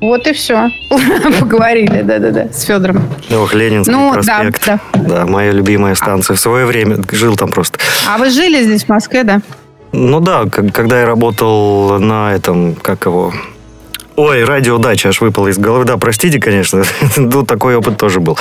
Вот 0.00 0.26
и 0.26 0.32
все. 0.32 0.68
Поговорили, 1.40 2.02
да-да-да, 2.02 2.48
с 2.52 2.64
Федором. 2.64 3.02
Ох, 3.30 3.54
Ленинский 3.54 3.92
Ну, 3.92 4.14
да, 4.22 4.38
проспект. 4.40 4.66
да. 4.66 4.78
Да, 4.94 5.26
моя 5.26 5.50
любимая 5.52 5.94
станция. 5.94 6.36
В 6.36 6.40
свое 6.40 6.64
время 6.66 6.98
жил 7.12 7.36
там 7.36 7.50
просто. 7.50 7.78
А 8.08 8.16
вы 8.18 8.30
жили 8.30 8.62
здесь, 8.62 8.84
в 8.84 8.88
Москве, 8.88 9.24
да? 9.24 9.40
Ну 9.96 10.18
да, 10.18 10.46
когда 10.46 11.00
я 11.00 11.06
работал 11.06 12.00
на 12.00 12.34
этом, 12.34 12.74
как 12.74 13.06
его... 13.06 13.32
Ой, 14.16 14.44
радиодача 14.44 15.08
аж 15.08 15.20
выпала 15.20 15.48
из 15.48 15.58
головы. 15.58 15.84
Да, 15.84 15.96
простите, 15.98 16.40
конечно, 16.40 16.82
тут 17.14 17.46
такой 17.48 17.76
опыт 17.76 17.96
тоже 17.96 18.18
был. 18.20 18.36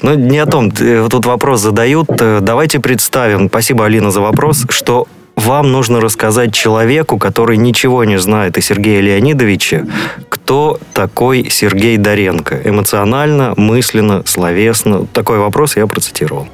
Но 0.00 0.14
не 0.14 0.38
о 0.38 0.46
том. 0.46 0.72
Э, 0.80 1.08
Тут 1.10 1.26
вопрос 1.26 1.60
задают. 1.60 2.08
Э, 2.20 2.38
Давайте 2.40 2.78
представим, 2.78 3.48
спасибо, 3.48 3.84
Алина, 3.84 4.10
за 4.12 4.20
вопрос, 4.20 4.64
что 4.68 5.06
вам 5.34 5.72
нужно 5.72 6.00
рассказать 6.00 6.54
человеку, 6.54 7.18
который 7.18 7.56
ничего 7.56 8.04
не 8.04 8.18
знает 8.18 8.56
о 8.58 8.60
Сергее 8.60 9.00
Леонидовиче, 9.00 9.86
кто 10.28 10.78
такой 10.92 11.48
Сергей 11.50 11.96
Доренко. 11.96 12.60
Эмоционально, 12.64 13.54
мысленно, 13.56 14.22
словесно. 14.24 15.06
Такой 15.12 15.38
вопрос 15.38 15.76
я 15.76 15.86
процитировал. 15.86 16.48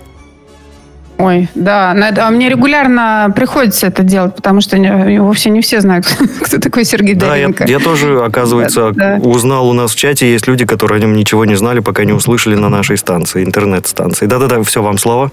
Ой, 1.18 1.48
да, 1.56 1.94
на 1.94 2.10
это- 2.10 2.26
а 2.28 2.30
мне 2.30 2.48
регулярно 2.48 3.32
приходится 3.34 3.88
это 3.88 4.04
делать, 4.04 4.36
потому 4.36 4.60
что 4.60 4.78
не- 4.78 5.20
вовсе 5.20 5.50
не 5.50 5.60
все 5.60 5.80
знают, 5.80 6.06
кто 6.42 6.58
такой 6.60 6.84
Сергей 6.84 7.14
Да, 7.16 7.26
я, 7.34 7.48
Доренко. 7.48 7.64
я 7.68 7.80
тоже, 7.80 8.20
оказывается, 8.24 8.92
Да, 8.92 9.16
да. 9.18 9.28
узнал 9.28 9.68
у 9.68 9.72
нас 9.72 9.90
в 9.92 9.96
чате, 9.96 10.30
есть 10.30 10.46
люди, 10.46 10.64
которые 10.64 10.98
о 10.98 11.00
нем 11.00 11.14
ничего 11.14 11.44
не 11.44 11.56
знали, 11.56 11.80
пока 11.80 12.04
не 12.04 12.12
услышали 12.12 12.54
на 12.54 12.68
нашей 12.68 12.96
станции, 12.96 13.42
интернет-станции. 13.44 14.26
Да-да-да, 14.26 14.62
все, 14.62 14.80
вам 14.80 14.96
слово. 14.96 15.32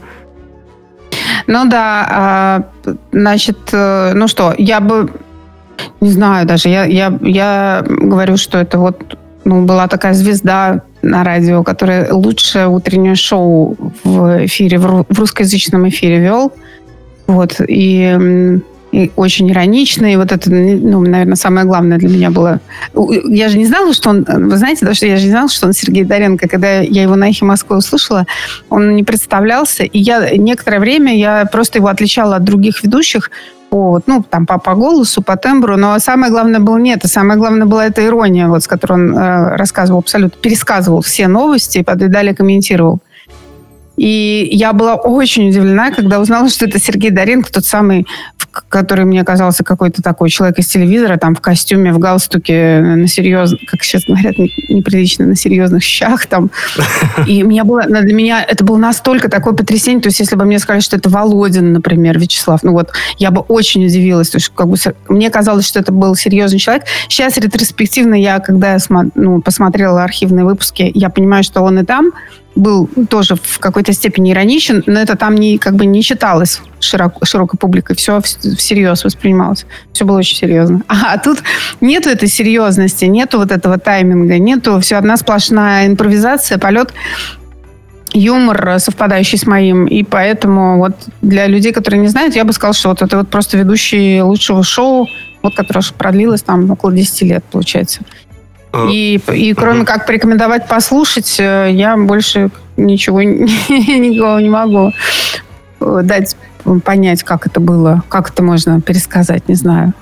Ну 1.48 1.66
да, 1.70 2.08
а, 2.10 2.62
значит, 3.12 3.60
э, 3.72 4.14
ну 4.16 4.28
что, 4.28 4.56
я 4.58 4.80
бы, 4.80 5.12
не 6.02 6.10
знаю 6.10 6.48
даже, 6.48 6.70
я, 6.70 6.86
я, 6.86 7.14
я 7.22 7.84
говорю, 7.88 8.38
что 8.38 8.58
это 8.58 8.80
вот 8.80 9.18
ну, 9.44 9.64
была 9.66 9.88
такая 9.88 10.14
звезда 10.16 10.82
на 11.06 11.24
радио, 11.24 11.64
которая 11.64 12.12
лучшее 12.14 12.68
утреннее 12.68 13.16
шоу 13.16 13.78
в 14.04 14.46
эфире, 14.46 14.80
в 14.80 14.86
ру- 14.86 15.06
в 15.08 15.20
русскоязычном 15.20 15.88
эфире 15.90 16.20
вел. 16.20 16.52
Вот, 17.28 17.62
и, 17.68 18.60
и 18.96 19.12
очень 19.18 19.52
ироничный. 19.52 20.14
И 20.14 20.16
вот 20.16 20.32
это, 20.32 20.50
ну, 20.50 21.02
наверное, 21.02 21.36
самое 21.36 21.66
главное 21.66 21.98
для 21.98 22.08
меня 22.08 22.32
было. 22.32 22.62
Я 23.28 23.50
же 23.50 23.58
не 23.58 23.66
знала, 23.66 23.94
что 23.94 24.10
он... 24.10 24.24
Вы 24.24 24.56
знаете, 24.56 24.86
да, 24.86 24.94
что 24.94 25.06
я 25.06 25.18
же 25.18 25.26
не 25.26 25.32
знала, 25.32 25.50
что 25.50 25.68
он 25.68 25.74
Сергей 25.74 26.06
Доренко. 26.06 26.48
Когда 26.48 26.80
я 26.80 27.04
его 27.04 27.16
на 27.16 27.30
«Эхе 27.30 27.44
Москвы» 27.44 27.78
услышала, 27.78 28.26
он 28.70 28.96
не 28.96 29.04
представлялся. 29.04 29.84
И 29.84 30.00
я 30.00 30.30
некоторое 30.38 30.80
время 30.80 31.16
я 31.18 31.46
просто 31.52 31.80
его 31.80 31.90
отличала 31.90 32.38
от 32.38 32.44
других 32.46 32.84
ведущих 32.84 33.32
вот, 33.72 34.04
ну, 34.08 34.24
там, 34.24 34.46
по, 34.46 34.58
по 34.58 34.76
голосу, 34.76 35.22
по 35.22 35.36
тембру. 35.36 35.76
Но 35.76 36.00
самое 36.00 36.32
главное 36.32 36.62
было 36.62 36.78
не 36.78 36.94
это. 36.94 37.10
Самое 37.10 37.38
главное 37.38 37.66
была 37.66 37.86
эта 37.86 38.06
ирония, 38.06 38.48
вот, 38.48 38.64
с 38.64 38.68
которой 38.68 38.94
он 38.94 39.18
э, 39.18 39.56
рассказывал 39.58 40.00
абсолютно, 40.00 40.40
пересказывал 40.40 41.02
все 41.02 41.28
новости 41.28 41.80
и 41.80 41.84
потом 41.84 42.10
далее 42.10 42.34
комментировал. 42.34 43.00
И 43.98 44.50
я 44.52 44.74
была 44.74 44.96
очень 44.96 45.50
удивлена, 45.50 45.92
когда 45.92 46.20
узнала, 46.20 46.50
что 46.50 46.66
это 46.66 46.80
Сергей 46.80 47.12
Доренко, 47.12 47.52
тот 47.52 47.66
самый, 47.66 48.06
который 48.70 49.06
мне 49.06 49.24
казался 49.24 49.64
какой-то 49.64 50.02
такой 50.02 50.30
человек 50.30 50.60
из 50.60 50.68
телевизора, 50.68 51.18
там 51.18 51.36
в 51.36 51.42
костюме, 51.42 51.94
в 51.94 52.00
галстуке, 52.00 52.80
на 52.82 53.08
серьезно, 53.08 53.58
как 53.68 53.84
сейчас 53.84 54.04
говорят, 54.06 54.38
не- 54.38 54.54
неприлично, 54.70 55.26
на 55.26 55.36
серьезных 55.36 55.84
щах 55.84 56.26
там. 56.26 56.52
И 57.28 57.42
меня 57.44 57.64
было, 57.64 57.84
для 57.84 58.14
меня 58.14 58.44
это 58.44 58.64
было 58.64 58.78
настолько 58.78 59.30
такое 59.30 59.54
потрясение, 59.54 60.02
то 60.02 60.08
есть 60.08 60.20
если 60.20 60.36
бы 60.36 60.46
мне 60.46 60.60
сказали, 60.60 60.82
что 60.82 60.98
это 60.98 61.10
Володин, 61.10 61.74
например, 61.74 62.20
Вячеслав, 62.20 62.64
ну 62.64 62.74
вот, 62.74 62.92
я 63.18 63.32
бы 63.32 63.42
очень 63.42 63.86
удивилась, 63.86 64.30
то 64.30 64.38
есть 64.38 64.52
как 64.54 64.68
бы 64.68 64.78
мне 65.10 65.30
казалось, 65.30 65.66
что 65.66 65.80
это 65.80 65.92
был 65.92 66.16
серьезный 66.16 66.60
человек. 66.60 66.86
Сейчас 67.10 67.38
ретроспективно 67.38 68.16
я, 68.16 68.40
когда 68.40 68.74
я 68.74 68.80
ну, 69.16 69.42
посмотрела 69.42 70.04
архивные 70.04 70.46
выпуски, 70.46 70.92
я 70.94 71.10
понимаю, 71.10 71.44
что 71.44 71.62
он 71.62 71.80
и 71.80 71.86
там 71.86 72.12
был 72.56 72.90
тоже 73.10 73.36
в 73.36 73.60
какой-то 73.60 73.94
степени 73.94 74.32
ироничен, 74.32 74.84
но 74.86 75.00
это 75.00 75.16
там 75.16 75.36
не, 75.36 75.58
как 75.58 75.76
бы 75.76 75.86
не 75.86 76.02
читалось 76.02 76.62
широко, 76.80 77.26
широкой 77.26 77.58
публикой, 77.58 77.96
все 77.96 78.22
всерьез 78.22 79.04
воспринималось. 79.04 79.66
Все 79.94 80.06
было 80.06 80.20
очень 80.20 80.38
серьезно. 80.38 80.82
А 81.06 81.18
тут 81.18 81.40
нету 81.82 82.10
этой 82.10 82.28
серьезности, 82.28 83.06
нету 83.06 83.38
вот 83.38 83.52
этого 83.52 83.78
тайминга, 83.78 84.40
нету 84.40 84.80
все 84.80 84.96
одна 84.96 85.18
сплошная 85.18 85.88
импровизация, 85.88 86.58
полет 86.58 86.94
юмор, 88.14 88.80
совпадающий 88.80 89.38
с 89.38 89.46
моим. 89.46 89.86
И 89.86 90.04
поэтому 90.04 90.78
вот 90.78 90.94
для 91.22 91.48
людей, 91.48 91.74
которые 91.74 92.02
не 92.02 92.08
знают, 92.08 92.36
я 92.36 92.46
бы 92.46 92.54
сказала, 92.54 92.74
что 92.74 92.90
вот 92.90 93.02
это 93.02 93.18
вот 93.18 93.30
просто 93.30 93.58
ведущий 93.58 94.22
лучшего 94.22 94.64
шоу, 94.64 95.08
вот 95.42 95.56
которое 95.56 95.84
продлилось 95.98 96.42
там 96.42 96.72
около 96.72 96.92
10 96.92 97.22
лет, 97.24 97.44
получается. 97.52 98.02
Э, 98.76 98.88
И, 98.92 99.20
и 99.34 99.54
кроме 99.54 99.86
как 99.86 100.06
порекомендовать 100.06 100.68
послушать, 100.68 101.36
э, 101.40 101.70
я 101.72 101.96
больше 101.98 102.50
ничего 102.78 103.22
никого 103.24 104.40
не 104.40 104.50
могу 104.50 104.92
э, 105.80 106.00
дать 106.04 106.36
понять, 106.84 107.24
как 107.24 107.48
это 107.48 107.60
было, 107.60 108.04
как 108.10 108.30
это 108.30 108.44
можно 108.44 108.82
пересказать, 108.82 109.48
не 109.48 109.56
знаю. 109.56 109.94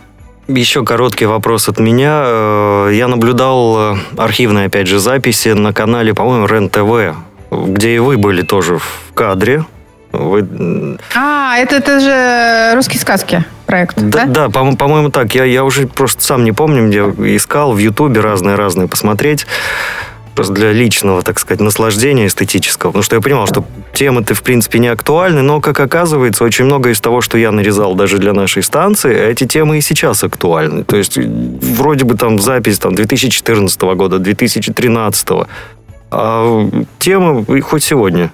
Еще 0.47 0.83
короткий 0.83 1.25
вопрос 1.25 1.69
от 1.69 1.79
меня. 1.79 2.23
Э, 2.25 2.89
Я 2.93 3.07
наблюдал 3.07 3.97
архивные, 4.17 4.67
опять 4.67 4.87
же, 4.87 4.99
записи 4.99 5.49
на 5.49 5.73
канале, 5.73 6.13
по-моему, 6.13 6.47
РЕН-ТВ, 6.47 7.15
где 7.51 7.95
и 7.95 7.99
вы 7.99 8.17
были 8.17 8.41
тоже 8.41 8.77
в 8.79 9.13
кадре. 9.13 9.65
Вы, 10.11 10.97
А, 11.15 11.57
это, 11.57 11.75
это 11.77 11.99
же 11.99 12.75
русские 12.75 12.99
сказки 12.99 13.43
проект, 13.65 13.95
да, 13.97 14.25
да? 14.25 14.47
да, 14.47 14.49
по- 14.49 14.75
по-моему, 14.75 15.09
так. 15.09 15.33
Я, 15.35 15.43
я 15.45 15.63
уже 15.63 15.87
просто 15.87 16.23
сам 16.23 16.43
не 16.43 16.51
помню, 16.51 16.87
где 16.87 16.99
искал 17.35 17.73
в 17.73 17.77
Ютубе 17.77 18.21
разные-разные 18.21 18.87
посмотреть. 18.87 19.45
Просто 20.35 20.53
для 20.53 20.71
личного, 20.71 21.21
так 21.21 21.37
сказать, 21.39 21.59
наслаждения 21.61 22.25
эстетического. 22.25 22.89
Потому 22.89 23.03
что 23.03 23.15
я 23.15 23.21
понимал, 23.21 23.45
что 23.45 23.65
темы-то, 23.93 24.33
в 24.33 24.41
принципе, 24.41 24.79
не 24.79 24.87
актуальны, 24.87 25.43
но, 25.43 25.61
как 25.61 25.79
оказывается, 25.79 26.43
очень 26.43 26.65
много 26.65 26.89
из 26.89 26.99
того, 26.99 27.21
что 27.21 27.37
я 27.37 27.51
нарезал 27.51 27.93
даже 27.93 28.17
для 28.17 28.33
нашей 28.33 28.63
станции, 28.63 29.15
эти 29.15 29.45
темы 29.45 29.77
и 29.77 29.81
сейчас 29.81 30.23
актуальны. 30.23 30.83
То 30.85 30.95
есть, 30.95 31.17
вроде 31.17 32.05
бы 32.05 32.15
там 32.15 32.39
запись 32.39 32.79
там, 32.79 32.95
2014 32.95 33.79
года, 33.81 34.17
2013, 34.17 35.27
а 36.09 36.69
темы 36.97 37.45
и 37.55 37.61
хоть 37.61 37.83
сегодня. 37.83 38.31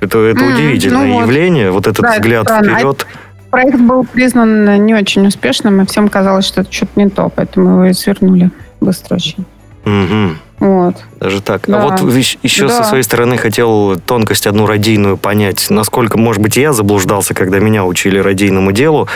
Это, 0.00 0.18
это 0.18 0.44
М, 0.44 0.52
удивительное 0.54 1.06
ну 1.06 1.12
вот. 1.14 1.20
явление, 1.22 1.70
вот 1.70 1.86
этот 1.86 2.02
Да, 2.02 2.10
это 2.14 2.20
взгляд 2.20 2.42
странно. 2.42 2.72
А 2.72 2.78
вперед. 2.78 3.06
Проект 3.54 3.80
был 3.80 4.04
признан 4.04 4.84
не 4.84 4.94
очень 4.94 5.24
успешным, 5.28 5.80
и 5.80 5.86
всем 5.86 6.08
казалось, 6.08 6.44
что 6.44 6.62
это 6.62 6.72
что-то 6.72 6.90
не 6.96 7.08
то, 7.08 7.30
поэтому 7.32 7.70
его 7.70 7.84
и 7.84 7.92
свернули 7.92 8.50
быстро 8.80 9.14
очень. 9.14 9.44
Мгм. 9.84 10.38
Вот. 10.58 10.96
Даже 11.20 11.40
так. 11.40 11.62
Да. 11.68 11.82
А 11.82 11.86
вот 11.86 12.12
еще 12.42 12.66
Да. 12.66 12.82
со 12.82 12.82
своей 12.82 13.04
стороны 13.04 13.36
хотел 13.36 13.96
тонкость 14.06 14.48
одну 14.48 14.66
радийную 14.66 15.16
понять. 15.16 15.68
Насколько, 15.70 16.18
может 16.18 16.42
быть, 16.42 16.56
я 16.56 16.72
заблуждался, 16.72 17.32
когда 17.32 17.60
меня 17.60 17.84
учили 17.84 18.18
радийному 18.18 18.72
делу. 18.72 19.06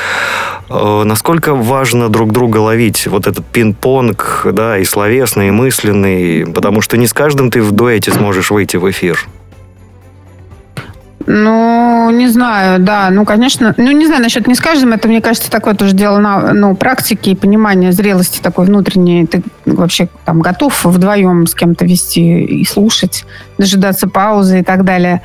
Э, 0.70 1.02
насколько 1.04 1.54
важно 1.54 2.08
друг 2.08 2.30
друга 2.30 2.58
ловить 2.58 3.08
вот 3.08 3.26
этот 3.26 3.44
пинг-понг, 3.44 4.46
да, 4.52 4.78
и 4.78 4.84
словесный, 4.84 5.48
и 5.48 5.50
мысленный, 5.50 6.46
потому 6.46 6.80
что 6.80 6.96
не 6.96 7.08
с 7.08 7.12
каждым 7.12 7.50
ты 7.50 7.60
в 7.60 7.72
дуэте 7.72 8.12
сможешь 8.12 8.52
выйти 8.52 8.76
в 8.76 8.88
эфир. 8.88 9.18
Ну, 11.26 12.10
не 12.10 12.28
знаю, 12.28 12.80
да, 12.80 13.10
ну, 13.10 13.24
конечно, 13.24 13.74
ну, 13.76 13.90
не 13.90 14.06
знаю, 14.06 14.22
насчет 14.22 14.46
не 14.46 14.54
с 14.54 14.60
каждым, 14.60 14.92
это, 14.92 15.08
мне 15.08 15.20
кажется, 15.20 15.50
такое 15.50 15.74
тоже 15.74 15.92
дело 15.92 16.18
на, 16.18 16.52
ну, 16.52 16.74
практики 16.74 17.30
и 17.30 17.34
понимания 17.34 17.92
зрелости 17.92 18.40
такой 18.40 18.66
внутренней. 18.66 19.26
Ты 19.26 19.42
вообще 19.66 20.08
там 20.24 20.40
готов 20.40 20.84
вдвоем 20.84 21.46
с 21.46 21.54
кем-то 21.54 21.84
вести 21.84 22.44
и 22.44 22.64
слушать, 22.64 23.26
дожидаться 23.58 24.08
паузы 24.08 24.60
и 24.60 24.62
так 24.62 24.84
далее. 24.84 25.20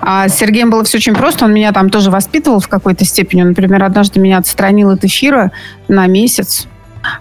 А 0.00 0.28
с 0.28 0.36
Сергеем 0.36 0.70
было 0.70 0.82
все 0.82 0.98
очень 0.98 1.14
просто, 1.14 1.44
он 1.44 1.54
меня 1.54 1.72
там 1.72 1.90
тоже 1.90 2.10
воспитывал 2.10 2.58
в 2.58 2.68
какой-то 2.68 3.04
степени. 3.04 3.42
Он, 3.42 3.48
например, 3.48 3.84
однажды 3.84 4.20
меня 4.20 4.38
отстранил 4.38 4.90
от 4.90 5.04
эфира 5.04 5.52
на 5.88 6.06
месяц, 6.06 6.66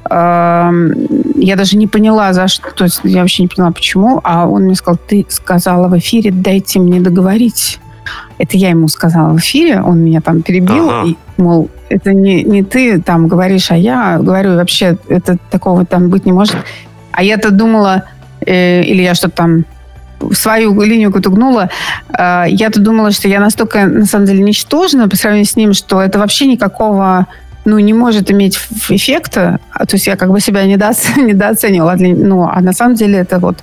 я 0.10 1.56
даже 1.58 1.76
не 1.76 1.88
поняла, 1.88 2.32
за 2.32 2.48
что, 2.48 2.72
то 2.72 2.86
есть 2.86 3.02
я 3.04 3.20
вообще 3.20 3.44
не 3.44 3.50
поняла, 3.50 3.72
почему, 3.72 4.22
а 4.24 4.48
он 4.48 4.64
мне 4.64 4.76
сказал, 4.76 4.98
ты 5.08 5.26
сказала 5.28 5.90
в 5.90 5.98
эфире, 5.98 6.32
дайте 6.32 6.80
мне 6.80 7.02
договорить. 7.02 7.80
Это 8.38 8.58
я 8.58 8.70
ему 8.70 8.88
сказала 8.88 9.34
в 9.34 9.38
эфире, 9.38 9.82
он 9.82 10.00
меня 10.00 10.22
там 10.22 10.42
перебил, 10.42 10.90
Ага. 10.90 11.08
и, 11.08 11.16
мол, 11.38 11.70
это 11.90 12.14
не, 12.14 12.44
не 12.44 12.64
ты 12.64 13.02
там 13.02 13.28
говоришь, 13.28 13.72
а 13.72 13.76
я 13.78 14.18
говорю, 14.20 14.56
вообще 14.56 14.98
это 15.08 15.38
такого 15.52 15.86
там 15.86 16.10
быть 16.10 16.26
не 16.26 16.32
может. 16.32 16.58
А 17.12 17.24
я-то 17.24 17.52
думала, 17.52 18.04
э, 18.46 18.84
или 18.84 19.02
я 19.04 19.14
что-то 19.16 19.36
там 19.36 19.66
свою 20.32 20.82
линию 20.82 21.10
какую-то 21.10 21.30
гнула, 21.30 21.70
э, 22.18 22.46
я-то 22.48 22.80
думала, 22.80 23.12
что 23.12 23.28
я 23.28 23.40
настолько, 23.40 23.86
на 23.86 24.06
самом 24.06 24.26
деле, 24.26 24.44
ничтожна 24.44 25.08
по 25.10 25.16
сравнению 25.16 25.46
с 25.48 25.56
ним, 25.56 25.74
что 25.74 26.02
это 26.02 26.20
вообще 26.20 26.48
никакого 26.48 27.28
ну, 27.66 27.80
не 27.80 27.94
может 27.94 28.30
иметь 28.30 28.60
эффекта. 28.90 29.60
А, 29.72 29.86
То 29.86 29.96
есть 29.96 30.08
я 30.08 30.18
как 30.18 30.32
бы 30.32 30.42
себя 30.42 30.66
недооц- 30.66 31.18
недооценивала. 31.22 31.96
Ну, 31.98 32.44
а 32.52 32.60
на 32.62 32.74
самом 32.74 32.96
деле 32.96 33.20
это 33.20 33.40
вот 33.40 33.60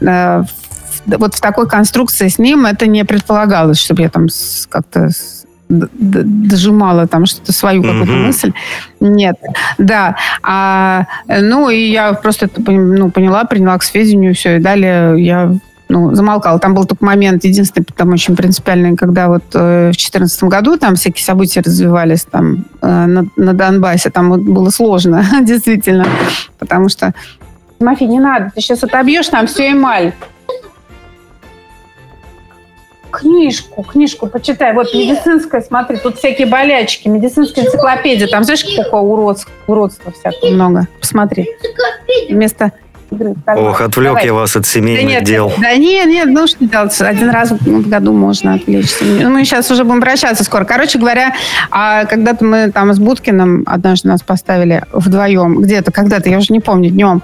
э, 0.00 0.42
вот 1.06 1.34
в 1.34 1.40
такой 1.40 1.68
конструкции 1.68 2.28
с 2.28 2.38
ним 2.38 2.66
это 2.66 2.86
не 2.86 3.04
предполагалось, 3.04 3.78
чтобы 3.78 4.02
я 4.02 4.08
там 4.08 4.26
как-то 4.68 5.10
дожимала 5.68 7.06
там 7.08 7.26
что-то 7.26 7.52
свою 7.52 7.82
какую-то 7.82 8.12
Мгм. 8.12 8.26
мысль. 8.26 8.52
Нет, 9.00 9.36
да. 9.78 10.16
А, 10.42 11.06
э, 11.26 11.40
ну, 11.40 11.70
и 11.70 11.90
я 11.90 12.12
просто 12.12 12.46
это 12.46 12.60
ну, 12.70 13.10
поняла, 13.10 13.44
приняла 13.44 13.76
к 13.78 13.82
сведению 13.82 14.34
все, 14.34 14.56
и 14.56 14.60
далее 14.60 15.20
я 15.24 15.52
ну, 15.88 16.14
замолкала. 16.14 16.58
Там 16.58 16.74
был 16.74 16.84
только 16.84 17.04
момент, 17.04 17.44
единственный, 17.44 17.84
там 17.84 18.12
очень 18.12 18.36
принципиальный, 18.36 18.96
когда 18.96 19.28
вот 19.28 19.44
э, 19.54 19.88
в 19.88 19.96
2014 19.96 20.44
году 20.44 20.76
там 20.76 20.94
всякие 20.94 21.24
события 21.24 21.60
развивались 21.60 22.24
там 22.24 22.64
э, 22.82 23.06
на, 23.06 23.26
на 23.36 23.52
Донбассе, 23.52 24.10
там 24.10 24.30
вот 24.30 24.40
было 24.40 24.70
сложно, 24.70 25.24
действительно, 25.42 26.06
потому 26.58 26.88
что 26.88 27.12
Тимофей, 27.78 28.08
не 28.08 28.20
надо, 28.20 28.50
ты 28.54 28.60
сейчас 28.60 28.82
отобьешь 28.84 29.28
там 29.28 29.46
все 29.46 29.72
эмаль. 29.72 30.12
Книжку, 33.16 33.82
книжку 33.82 34.26
почитай. 34.26 34.74
Вот 34.74 34.92
медицинская, 34.92 35.62
смотри, 35.62 35.96
тут 35.96 36.18
всякие 36.18 36.46
болячки, 36.46 37.08
медицинская 37.08 37.64
энциклопедия. 37.64 38.28
Там 38.28 38.44
знаешь, 38.44 38.64
какого 38.64 39.12
уродства, 39.12 39.50
уродства 39.66 40.12
всякого 40.12 40.50
много. 40.50 40.88
Посмотри. 41.00 41.48
Вместо 42.28 42.72
игры. 43.10 43.34
Ох, 43.46 43.80
отвлек 43.80 44.08
Давай. 44.10 44.26
я 44.26 44.34
вас 44.34 44.56
от 44.56 44.64
Да 44.64 44.68
семейных 44.68 45.04
нет, 45.04 45.24
дел. 45.24 45.52
да 45.58 45.74
нет, 45.76 46.06
нет, 46.08 46.26
ну 46.26 46.46
что 46.46 46.64
делать, 46.64 47.00
один 47.00 47.30
раз 47.30 47.52
в 47.52 47.88
году 47.88 48.12
можно 48.12 48.54
отвлечься. 48.54 49.04
Ну, 49.04 49.30
Мы 49.30 49.44
сейчас 49.44 49.70
уже 49.70 49.84
будем 49.84 50.00
прощаться 50.00 50.44
скоро. 50.44 50.64
Короче 50.64 50.98
говоря, 50.98 51.34
а 51.70 52.04
когда-то 52.04 52.44
мы 52.44 52.70
там 52.72 52.92
с 52.92 52.98
Будкиным 52.98 53.62
однажды 53.66 54.08
нас 54.08 54.22
поставили 54.22 54.82
вдвоем, 54.92 55.60
где-то, 55.62 55.92
когда-то, 55.92 56.28
я 56.28 56.38
уже 56.38 56.52
не 56.52 56.60
помню, 56.60 56.90
днем. 56.90 57.22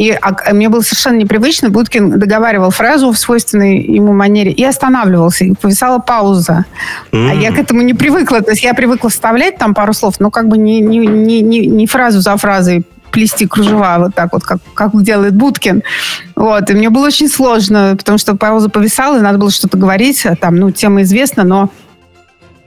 И 0.00 0.12
а, 0.12 0.54
мне 0.54 0.70
было 0.70 0.80
совершенно 0.80 1.16
непривычно. 1.16 1.68
Будкин 1.68 2.18
договаривал 2.18 2.70
фразу 2.70 3.12
в 3.12 3.18
свойственной 3.18 3.82
ему 3.82 4.14
манере 4.14 4.50
и 4.50 4.64
останавливался. 4.64 5.44
И 5.44 5.52
повисала 5.52 5.98
пауза. 5.98 6.64
А 7.12 7.16
М. 7.16 7.38
я 7.38 7.52
к 7.52 7.58
этому 7.58 7.82
не 7.82 7.92
привыкла. 7.92 8.40
То 8.40 8.52
есть 8.52 8.62
я 8.62 8.72
привыкла 8.72 9.10
вставлять 9.10 9.58
там 9.58 9.74
пару 9.74 9.92
слов, 9.92 10.14
но 10.18 10.30
как 10.30 10.48
бы 10.48 10.56
не, 10.56 10.80
не, 10.80 11.00
не, 11.00 11.42
не, 11.42 11.66
не 11.66 11.86
фразу 11.86 12.22
за 12.22 12.34
фразой 12.38 12.86
плести 13.10 13.46
кружева 13.46 13.96
вот 13.98 14.14
так 14.14 14.32
вот, 14.32 14.42
как, 14.42 14.60
как 14.72 15.02
делает 15.02 15.34
Будкин. 15.34 15.82
Вот. 16.34 16.70
И 16.70 16.72
мне 16.72 16.88
было 16.88 17.08
очень 17.08 17.28
сложно, 17.28 17.94
потому 17.98 18.16
что 18.16 18.34
пауза 18.36 18.70
повисала, 18.70 19.18
и 19.18 19.20
надо 19.20 19.36
было 19.36 19.50
что-то 19.50 19.76
говорить. 19.76 20.24
а 20.24 20.34
Там, 20.34 20.56
ну, 20.56 20.70
тема 20.70 21.02
известна, 21.02 21.44
но 21.44 21.68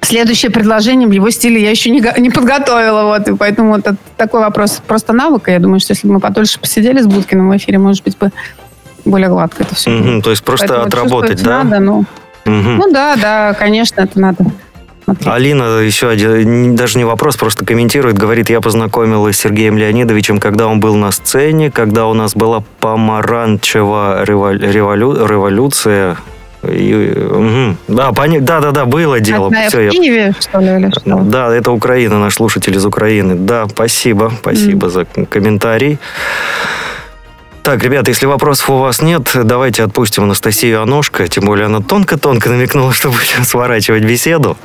следующее 0.06 0.52
предложение 0.52 1.08
в 1.08 1.12
его 1.12 1.30
стиле 1.30 1.62
я 1.62 1.70
еще 1.72 1.90
не, 1.90 2.04
не 2.20 2.30
подготовила. 2.30 3.04
Вот. 3.04 3.28
И 3.28 3.36
поэтому 3.36 3.74
вот 3.76 3.86
такой 4.18 4.42
вопрос 4.42 4.82
просто 4.88 5.14
навыка. 5.14 5.52
Я 5.52 5.60
думаю, 5.60 5.80
что 5.80 5.92
если 5.94 6.08
бы 6.08 6.14
мы 6.16 6.20
подольше 6.20 6.60
посидели 6.60 7.02
с 7.02 7.08
Будкиным 7.08 7.50
в 7.50 7.58
эфире, 7.58 7.78
может 7.80 8.04
быть, 8.04 8.18
бы 8.18 8.32
более 9.06 9.30
гладко 9.30 9.64
это 9.64 9.76
все. 9.76 9.90
Мгм, 9.90 10.22
То 10.22 10.30
есть 10.32 10.44
просто 10.44 10.68
Поэтому 10.68 10.88
отработать, 10.88 11.44
да? 11.44 11.64
Надо, 11.64 11.80
ну, 11.80 12.06
Мгм. 12.46 12.78
ну 12.78 12.92
да, 12.92 13.16
да, 13.16 13.54
конечно, 13.54 14.02
это 14.02 14.20
надо. 14.20 14.46
смотреть. 15.04 15.28
Алина 15.28 15.80
еще 15.80 16.08
один, 16.10 16.76
даже 16.78 16.98
не 16.98 17.04
вопрос, 17.04 17.36
просто 17.36 17.66
комментирует, 17.66 18.18
говорит, 18.18 18.50
я 18.50 18.62
познакомилась 18.62 19.36
с 19.36 19.40
Сергеем 19.40 19.78
Леонидовичем, 19.78 20.40
когда 20.40 20.68
он 20.68 20.80
был 20.80 20.96
на 20.96 21.12
сцене, 21.12 21.70
когда 21.72 22.08
у 22.08 22.14
нас 22.14 22.34
была 22.36 22.64
помаранчевая 22.80 24.24
револю- 24.24 25.28
революция. 25.28 26.18
И, 26.68 26.94
мгм. 27.32 27.78
Да, 27.88 28.12
поня- 28.12 28.40
да, 28.42 28.60
да, 28.62 28.72
да, 28.72 28.86
было 28.86 29.20
дело. 29.20 29.48
Одна 29.48 29.68
Всё, 29.68 29.80
в 29.80 29.84
я- 29.84 29.90
Киеве, 29.90 30.34
что 30.40 30.60
ли, 30.60 30.68
или 30.68 30.90
что? 30.92 31.20
Да, 31.22 31.54
это 31.54 31.72
Украина, 31.72 32.20
наш 32.20 32.36
слушатель 32.36 32.76
из 32.76 32.86
Украины. 32.86 33.36
Да, 33.36 33.68
спасибо, 33.68 34.32
спасибо 34.40 34.90
за 34.90 35.06
комментарий. 35.06 35.98
Так, 37.64 37.82
ребята, 37.84 38.12
если 38.12 38.26
вопросов 38.26 38.70
у 38.72 38.78
вас 38.78 39.02
нет, 39.02 39.32
давайте 39.34 39.84
отпустим 39.84 40.24
Анастасию 40.24 40.82
Аношко, 40.82 41.28
тем 41.30 41.46
более 41.46 41.68
она 41.68 41.80
тонко-тонко 41.80 42.50
намекнула, 42.50 42.92
что 42.94 43.10
будем 43.10 43.46
сворачивать 43.46 44.04
беседу. 44.04 44.58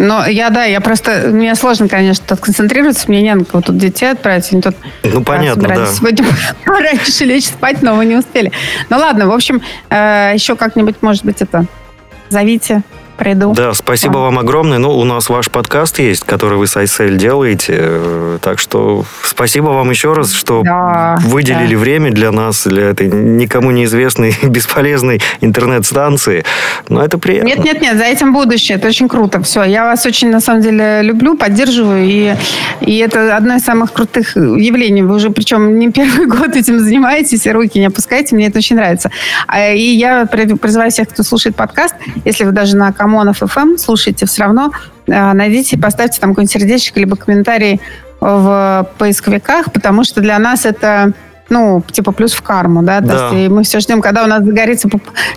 Но 0.00 0.26
я, 0.26 0.48
да, 0.48 0.64
я 0.64 0.80
просто... 0.80 1.28
Мне 1.28 1.54
сложно, 1.54 1.86
конечно, 1.86 2.24
тут 2.26 2.40
концентрироваться. 2.40 3.04
Мне 3.08 3.20
не 3.20 3.34
на 3.34 3.44
кого 3.44 3.62
тут 3.62 3.76
детей 3.76 4.10
отправить. 4.10 4.50
Они 4.50 4.62
тут 4.62 4.74
Ну, 5.02 5.22
понятно, 5.22 5.68
да. 5.68 5.86
Сегодня 5.86 6.24
раньше 6.64 7.24
лечь 7.24 7.46
спать, 7.46 7.82
но 7.82 7.94
мы 7.94 8.06
не 8.06 8.16
успели. 8.16 8.50
Ну 8.88 8.96
ладно, 8.96 9.26
в 9.26 9.32
общем, 9.32 9.60
э, 9.90 10.32
еще 10.34 10.56
как-нибудь, 10.56 10.96
может 11.02 11.24
быть, 11.24 11.42
это... 11.42 11.66
Зовите, 12.30 12.82
Приду. 13.18 13.52
Да, 13.52 13.74
спасибо 13.74 14.16
вам 14.16 14.38
огромное. 14.38 14.78
Ну, 14.78 14.96
у 14.96 15.04
нас 15.04 15.28
ваш 15.28 15.50
подкаст 15.50 15.98
есть, 15.98 16.24
который 16.24 16.56
вы 16.56 16.66
с 16.66 16.74
Айсель 16.78 17.18
делаете. 17.18 18.29
Так 18.38 18.58
что 18.58 19.04
спасибо 19.24 19.66
вам 19.66 19.90
еще 19.90 20.12
раз, 20.12 20.32
что 20.32 20.62
Да, 20.62 21.18
выделили 21.22 21.74
да. 21.74 21.80
время 21.80 22.10
для 22.10 22.30
нас, 22.32 22.66
для 22.66 22.90
этой 22.90 23.08
никому 23.08 23.70
неизвестной 23.70 24.34
бесполезной 24.42 25.20
интернет-станции. 25.40 26.44
Но 26.88 27.04
это 27.04 27.18
приятно. 27.18 27.48
Нет, 27.48 27.58
нет, 27.64 27.80
нет, 27.80 27.96
за 27.98 28.04
этим 28.04 28.32
будущее. 28.32 28.78
Это 28.78 28.88
очень 28.88 29.08
круто. 29.08 29.42
Все, 29.42 29.62
я 29.64 29.84
вас 29.84 30.04
очень 30.06 30.30
на 30.30 30.40
самом 30.40 30.62
деле 30.62 31.02
люблю, 31.02 31.36
поддерживаю, 31.36 32.04
и, 32.04 32.34
и 32.80 32.96
это 32.98 33.36
одно 33.36 33.56
из 33.56 33.64
самых 33.64 33.92
крутых 33.92 34.36
явлений. 34.36 35.02
Вы 35.02 35.16
уже, 35.16 35.30
причем 35.30 35.78
не 35.78 35.90
первый 35.90 36.26
год 36.38 36.56
этим 36.56 36.80
занимаетесь, 36.80 37.46
и 37.46 37.52
руки 37.52 37.78
не 37.78 37.86
опускаете. 37.86 38.34
Мне 38.36 38.46
это 38.48 38.58
очень 38.58 38.76
нравится. 38.76 39.10
А, 39.46 39.70
И 39.72 39.82
я 39.82 40.26
при- 40.26 40.54
призываю 40.54 40.90
всех, 40.90 41.08
кто 41.08 41.22
слушает 41.22 41.56
подкаст, 41.56 41.94
если 42.24 42.44
вы 42.44 42.52
даже 42.52 42.76
на 42.76 42.92
Камонов 42.92 43.42
FM 43.42 43.78
слушаете, 43.78 44.26
все 44.26 44.42
равно 44.44 44.70
э, 45.06 45.32
найдите 45.32 45.76
и 45.76 45.78
поставьте 45.78 46.20
там 46.20 46.30
какой-нибудь 46.30 46.52
сердечко 46.52 46.98
либо 47.00 47.16
комментарий 47.16 47.80
в 48.20 48.86
поисковиках, 48.98 49.72
потому 49.72 50.04
что 50.04 50.20
для 50.20 50.38
нас 50.38 50.66
это 50.66 51.12
ну, 51.52 51.82
типа 51.90 52.12
плюс 52.12 52.32
в 52.32 52.42
карму, 52.42 52.82
да, 52.82 53.00
то 53.00 53.06
Да. 53.06 53.28
есть 53.32 53.50
мы 53.50 53.64
все 53.64 53.80
ждем, 53.80 54.00
когда 54.00 54.22
у 54.22 54.26
нас 54.28 54.44
загорится 54.44 54.88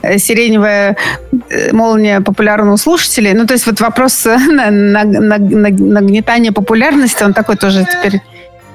э, 0.04 0.20
сиреневая 0.20 0.96
э, 1.50 1.74
молния 1.74 2.22
популярного 2.22 2.76
слушателей. 2.78 3.34
Ну, 3.34 3.48
то 3.48 3.54
есть 3.54 3.66
вот 3.66 3.82
вопрос 3.82 4.24
на- 4.26 4.70
на- 4.70 5.04
на- 5.04 5.38
на- 5.40 5.70
нагнетания 5.70 6.52
популярности, 6.52 7.24
он 7.24 7.34
такой 7.34 7.56
тоже 7.56 7.86
теперь 7.92 8.22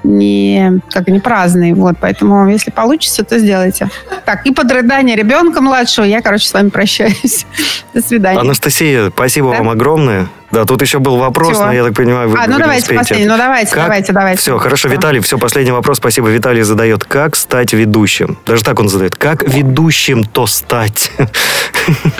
не, 0.03 0.79
как 0.91 1.07
не 1.07 1.19
праздный, 1.19 1.73
вот, 1.73 1.95
поэтому 1.99 2.47
если 2.49 2.71
получится, 2.71 3.23
то 3.23 3.37
сделайте. 3.39 3.89
Так, 4.25 4.45
и 4.45 4.51
под 4.51 4.71
рыдание 4.71 5.15
ребенка 5.15 5.61
младшего 5.61 6.05
я, 6.05 6.21
короче, 6.21 6.47
с 6.47 6.53
вами 6.53 6.69
прощаюсь. 6.69 7.45
До 7.93 8.01
свидания. 8.01 8.39
Анастасия, 8.39 9.09
спасибо 9.09 9.51
Да? 9.51 9.57
вам 9.57 9.69
огромное. 9.69 10.27
Да, 10.51 10.65
тут 10.65 10.81
еще 10.81 10.97
был 10.97 11.17
вопрос, 11.17 11.53
Всё. 11.57 11.65
но 11.67 11.73
я 11.73 11.83
так 11.83 11.93
понимаю, 11.93 12.27
вы, 12.27 12.37
а, 12.39 12.41
вы 12.41 12.47
ну 12.47 12.53
не 12.55 12.59
давайте 12.63 12.81
успеете. 12.81 12.99
последний, 13.03 13.27
ну 13.27 13.37
давайте, 13.37 13.71
Как? 13.71 13.83
давайте, 13.83 14.13
давайте. 14.13 14.41
Все, 14.41 14.57
хорошо, 14.57 14.87
Всё. 14.87 14.97
Виталий, 14.97 15.19
все, 15.19 15.37
последний 15.37 15.71
вопрос, 15.71 15.97
спасибо. 15.97 16.27
Виталий 16.29 16.63
задает, 16.63 17.03
как 17.03 17.35
стать 17.35 17.73
ведущим? 17.73 18.35
Даже 18.47 18.63
так 18.63 18.79
он 18.79 18.89
задает, 18.89 19.15
как 19.15 19.47
ведущим-то 19.47 20.47
стать? 20.47 21.11
То 21.17 21.27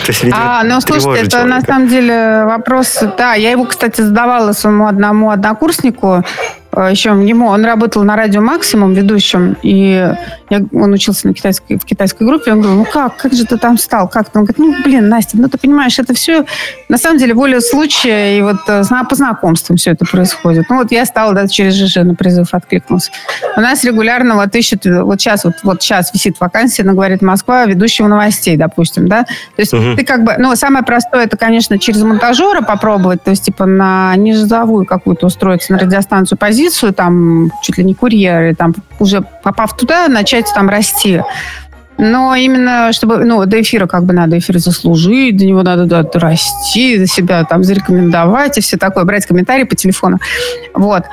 есть, 0.06 0.22
видимо, 0.22 0.60
А, 0.60 0.62
ну 0.62 0.80
слушайте, 0.80 1.26
это 1.26 1.44
на 1.44 1.60
самом 1.60 1.88
деле 1.88 2.44
вопрос. 2.44 3.02
Да, 3.18 3.34
я 3.34 3.50
его, 3.50 3.64
кстати, 3.64 4.00
задавала 4.00 4.52
своему 4.52 4.86
одному 4.86 5.30
однокурснику. 5.30 6.24
Э, 6.72 6.88
Еще 6.90 7.10
ему, 7.10 7.46
он 7.46 7.64
работал 7.64 8.02
на 8.04 8.16
радио 8.16 8.40
Максимум 8.40 8.92
ведущим, 8.92 9.56
и 9.62 10.12
я, 10.50 10.60
он 10.72 10.92
учился 10.92 11.26
на 11.26 11.34
китайской, 11.34 11.78
в 11.78 11.84
китайской 11.84 12.24
группе. 12.24 12.52
Он 12.52 12.60
говорил, 12.60 12.80
ну 12.80 12.86
как, 12.90 13.16
как 13.16 13.32
же 13.32 13.44
ты 13.44 13.56
там 13.56 13.78
стал? 13.78 14.08
Как? 14.08 14.26
Он 14.34 14.44
говорит, 14.44 14.58
ну 14.58 14.74
блин, 14.84 15.08
Настя, 15.08 15.36
ну 15.38 15.48
ты 15.48 15.58
понимаешь, 15.58 15.98
это 15.98 16.14
все 16.14 16.44
на 16.88 16.98
самом 16.98 17.18
деле 17.18 17.34
воля 17.34 17.60
случая 17.60 18.38
и 18.38 18.42
вот 18.42 18.58
э, 18.68 18.82
по 19.08 19.14
знакомствам 19.14 19.76
все 19.76 19.92
это 19.92 20.04
происходит. 20.04 20.66
Ну 20.68 20.78
вот 20.78 20.92
я 20.92 21.04
стала 21.04 21.34
да, 21.34 21.46
через 21.48 21.74
ЖЖ 21.74 21.96
на 21.96 22.14
призыв 22.14 22.52
откликнулся. 22.52 23.10
У 23.56 23.60
нас 23.60 23.84
регулярно 23.84 24.36
вот 24.36 24.54
ищут, 24.54 24.84
вот 24.84 25.20
сейчас, 25.20 25.44
вот, 25.44 25.54
вот 25.62 25.82
сейчас 25.82 26.12
висит 26.12 26.38
вакансия, 26.40 26.82
она 26.82 26.92
говорит, 26.92 27.22
Москва, 27.22 27.64
ведущего 27.66 28.08
новостей, 28.08 28.56
допустим, 28.56 29.08
да. 29.08 29.24
То 29.24 29.62
есть 29.62 29.72
Мгм. 29.72 29.96
ты 29.96 30.04
как 30.04 30.24
бы, 30.24 30.34
ну, 30.38 30.54
самое 30.56 30.84
простое, 30.84 31.24
это, 31.24 31.36
конечно, 31.36 31.78
через 31.78 32.02
монтажера 32.02 32.62
попробовать, 32.62 33.22
то 33.22 33.30
есть, 33.30 33.44
типа, 33.44 33.66
на 33.66 34.14
низовую 34.16 34.84
какую-то 34.84 35.26
устроиться, 35.26 35.72
на 35.72 35.78
радиостанцию 35.78 36.38
позицию, 36.38 36.59
там, 36.92 37.50
чуть 37.62 37.78
ли 37.78 37.84
не 37.84 37.94
курьер, 37.94 38.50
и 38.50 38.54
там, 38.54 38.74
уже 38.98 39.22
попав 39.42 39.76
туда, 39.76 40.08
начать 40.08 40.52
там 40.54 40.68
расти. 40.68 41.22
Но 41.98 42.34
именно, 42.34 42.92
чтобы, 42.92 43.24
ну, 43.24 43.44
до 43.44 43.60
эфира 43.60 43.86
как 43.86 44.04
бы 44.04 44.14
надо 44.14 44.38
эфир 44.38 44.58
заслужить, 44.58 45.36
до 45.36 45.44
него 45.44 45.62
надо 45.62 45.84
да, 45.84 46.02
расти, 46.18 46.98
за 46.98 47.06
себя 47.06 47.44
там 47.44 47.62
зарекомендовать 47.62 48.56
и 48.56 48.62
все 48.62 48.78
такое, 48.78 49.04
брать 49.04 49.26
комментарии 49.26 49.64
по 49.64 49.76
телефону. 49.76 50.18
Вот. 50.72 51.04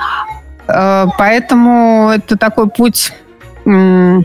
Э, 0.70 1.06
Поэтому 1.18 2.12
это 2.16 2.38
такой 2.38 2.70
путь... 2.70 3.12
ну, 3.66 4.24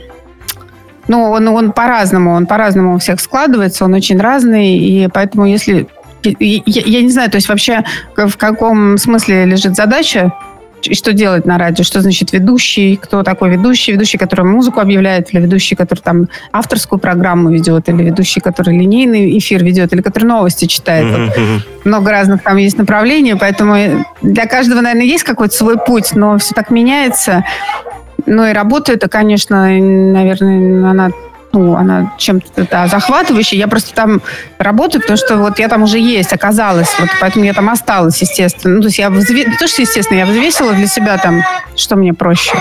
он, 1.08 1.48
он 1.48 1.72
по-разному, 1.72 2.32
он 2.32 2.46
по-разному 2.46 2.94
у 2.94 2.98
всех 2.98 3.20
складывается, 3.20 3.84
он 3.84 3.94
очень 3.94 4.20
разный, 4.20 4.78
и 4.78 5.08
поэтому 5.12 5.46
если... 5.46 5.88
Я, 6.22 6.62
я 6.64 7.02
не 7.02 7.10
знаю, 7.10 7.28
то 7.28 7.38
есть 7.38 7.48
вообще 7.48 7.82
в 8.16 8.36
каком 8.36 8.96
смысле 8.98 9.46
лежит 9.46 9.74
задача, 9.74 10.32
и 10.88 10.94
что 10.94 11.12
делать 11.12 11.44
на 11.46 11.58
радио, 11.58 11.84
что 11.84 12.00
значит 12.00 12.32
ведущий, 12.32 12.96
кто 12.96 13.22
такой 13.22 13.50
ведущий, 13.50 13.92
ведущий, 13.92 14.18
который 14.18 14.44
музыку 14.44 14.80
объявляет, 14.80 15.32
или 15.32 15.40
ведущий, 15.40 15.74
который 15.74 16.00
там 16.00 16.28
авторскую 16.52 16.98
программу 16.98 17.50
ведет, 17.50 17.88
или 17.88 18.02
ведущий, 18.04 18.40
который 18.40 18.76
линейный 18.78 19.38
эфир 19.38 19.64
ведет, 19.64 19.92
или 19.92 20.02
который 20.02 20.24
новости 20.24 20.66
читает. 20.66 21.06
Вот 21.16 21.36
много 21.84 22.10
разных 22.10 22.42
там 22.42 22.56
есть 22.56 22.78
направлений, 22.78 23.34
поэтому 23.34 24.04
для 24.22 24.46
каждого, 24.46 24.80
наверное, 24.80 25.06
есть 25.06 25.24
какой-то 25.24 25.54
свой 25.54 25.78
путь, 25.78 26.14
но 26.14 26.38
все 26.38 26.54
так 26.54 26.70
меняется. 26.70 27.44
Ну 28.26 28.46
и 28.46 28.52
работа 28.52 28.92
это, 28.92 29.08
конечно, 29.08 29.66
наверное, 29.66 30.90
она 30.90 31.10
ну, 31.52 31.76
она 31.76 32.12
чем-то 32.18 32.66
да, 32.70 32.86
захватывающая. 32.86 33.58
Я 33.58 33.68
просто 33.68 33.94
там 33.94 34.22
работаю, 34.58 35.02
потому 35.02 35.16
что 35.18 35.36
вот 35.36 35.58
я 35.58 35.68
там 35.68 35.82
уже 35.82 35.98
есть, 35.98 36.32
оказалась. 36.32 36.88
Вот 36.98 37.08
поэтому 37.20 37.44
я 37.44 37.52
там 37.52 37.68
осталась, 37.68 38.20
естественно. 38.20 38.76
Ну, 38.76 38.80
то 38.80 38.86
есть 38.88 38.98
я 38.98 39.10
взве... 39.10 39.44
не 39.44 39.56
то, 39.56 39.66
что 39.66 39.82
естественно, 39.82 40.18
я 40.18 40.26
взвесила 40.26 40.72
для 40.72 40.86
себя 40.86 41.18
там, 41.18 41.42
что 41.76 41.96
мне 41.96 42.14
проще 42.14 42.54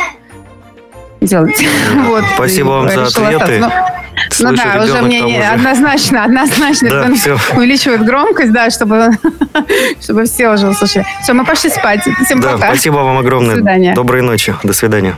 делать. 1.22 1.64
Вот. 2.06 2.24
Спасибо 2.36 2.70
вам 2.70 2.90
за 2.90 3.04
ответы. 3.04 3.60
остаться. 3.60 3.92
Ну, 4.40 4.50
ну 4.52 4.56
да, 4.56 4.84
уже 4.84 5.02
мне 5.02 5.22
не- 5.22 5.42
однозначно, 5.42 6.26
однозначно 6.26 6.90
Да, 6.90 7.08
увеличивает 7.56 8.04
громкость, 8.06 8.52
да, 8.52 8.70
чтобы, 8.70 9.10
чтобы 10.02 10.26
все 10.26 10.50
уже 10.50 10.68
услышали. 10.68 11.06
Все, 11.24 11.34
мы 11.34 11.46
пошли 11.46 11.70
спать. 11.70 12.02
Всем 12.26 12.42
Да, 12.42 12.54
пока. 12.54 12.68
спасибо 12.68 12.98
вам 12.98 13.18
огромное. 13.18 13.52
До 13.52 13.56
свидания. 13.56 13.94
Доброй 13.94 14.22
ночи. 14.22 14.54
До 14.64 14.74
свидания. 14.74 15.18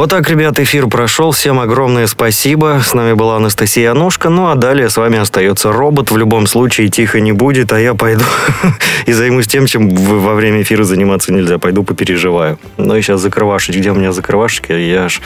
Вот 0.00 0.08
так, 0.08 0.30
ребят, 0.30 0.58
эфир 0.58 0.86
прошел. 0.86 1.30
Всем 1.30 1.60
огромное 1.60 2.06
спасибо. 2.06 2.80
С 2.82 2.94
нами 2.94 3.12
была 3.12 3.36
Анастасия 3.36 3.90
Анушка. 3.90 4.30
Ну, 4.30 4.48
а 4.48 4.54
далее 4.54 4.88
с 4.88 4.96
вами 4.96 5.18
остается 5.18 5.72
робот. 5.72 6.10
В 6.10 6.16
любом 6.16 6.46
случае, 6.46 6.88
тихо 6.88 7.20
не 7.20 7.32
будет, 7.32 7.70
а 7.70 7.78
я 7.78 7.92
пойду 7.92 8.24
и 9.04 9.12
займусь 9.12 9.46
тем, 9.46 9.66
чем 9.66 9.90
во 9.94 10.32
время 10.32 10.62
эфира 10.62 10.84
заниматься 10.84 11.34
нельзя. 11.34 11.58
Пойду 11.58 11.82
попереживаю. 11.82 12.58
Ну 12.78 12.96
и 12.96 13.02
сейчас 13.02 13.20
закрывашечки. 13.20 13.78
Где 13.78 13.90
у 13.90 13.94
меня 13.94 14.12
закрывашечки? 14.12 14.72
Я 14.72 15.04
аж... 15.04 15.20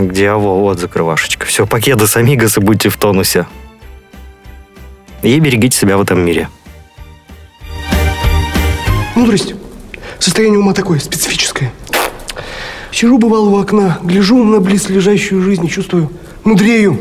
Где? 0.00 0.30
А, 0.30 0.36
во, 0.36 0.58
вот 0.58 0.80
закрывашечка. 0.80 1.46
Все, 1.46 1.68
покеды 1.68 2.04
амигос 2.12 2.58
и 2.58 2.60
будьте 2.60 2.88
в 2.88 2.96
тонусе. 2.96 3.46
И 5.22 5.38
берегите 5.38 5.78
себя 5.78 5.98
в 5.98 6.02
этом 6.02 6.18
мире. 6.18 6.48
Мудрость. 9.14 9.54
Состояние 10.18 10.58
ума 10.58 10.72
такое, 10.72 10.98
специфическое. 10.98 11.72
Сижу, 12.96 13.18
бывало, 13.18 13.50
у 13.50 13.58
окна, 13.58 13.98
гляжу 14.02 14.42
на 14.42 14.58
близлежащую 14.58 15.42
жизнь 15.42 15.66
и 15.66 15.68
чувствую, 15.68 16.10
мудрею. 16.44 16.98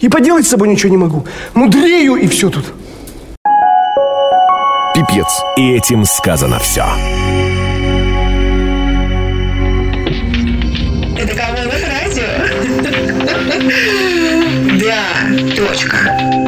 И 0.00 0.08
поделать 0.08 0.46
с 0.46 0.48
собой 0.48 0.66
ничего 0.66 0.90
не 0.90 0.96
могу. 0.96 1.24
Мудрею, 1.54 2.16
и 2.16 2.26
все 2.26 2.50
тут. 2.50 2.64
Пипец. 4.96 5.28
И 5.56 5.70
этим 5.74 6.04
сказано 6.06 6.58
все. 6.58 6.84
Это 11.16 11.36
кого 11.36 11.56
радио? 11.86 12.24
Да, 14.80 15.04
точка. 15.54 16.47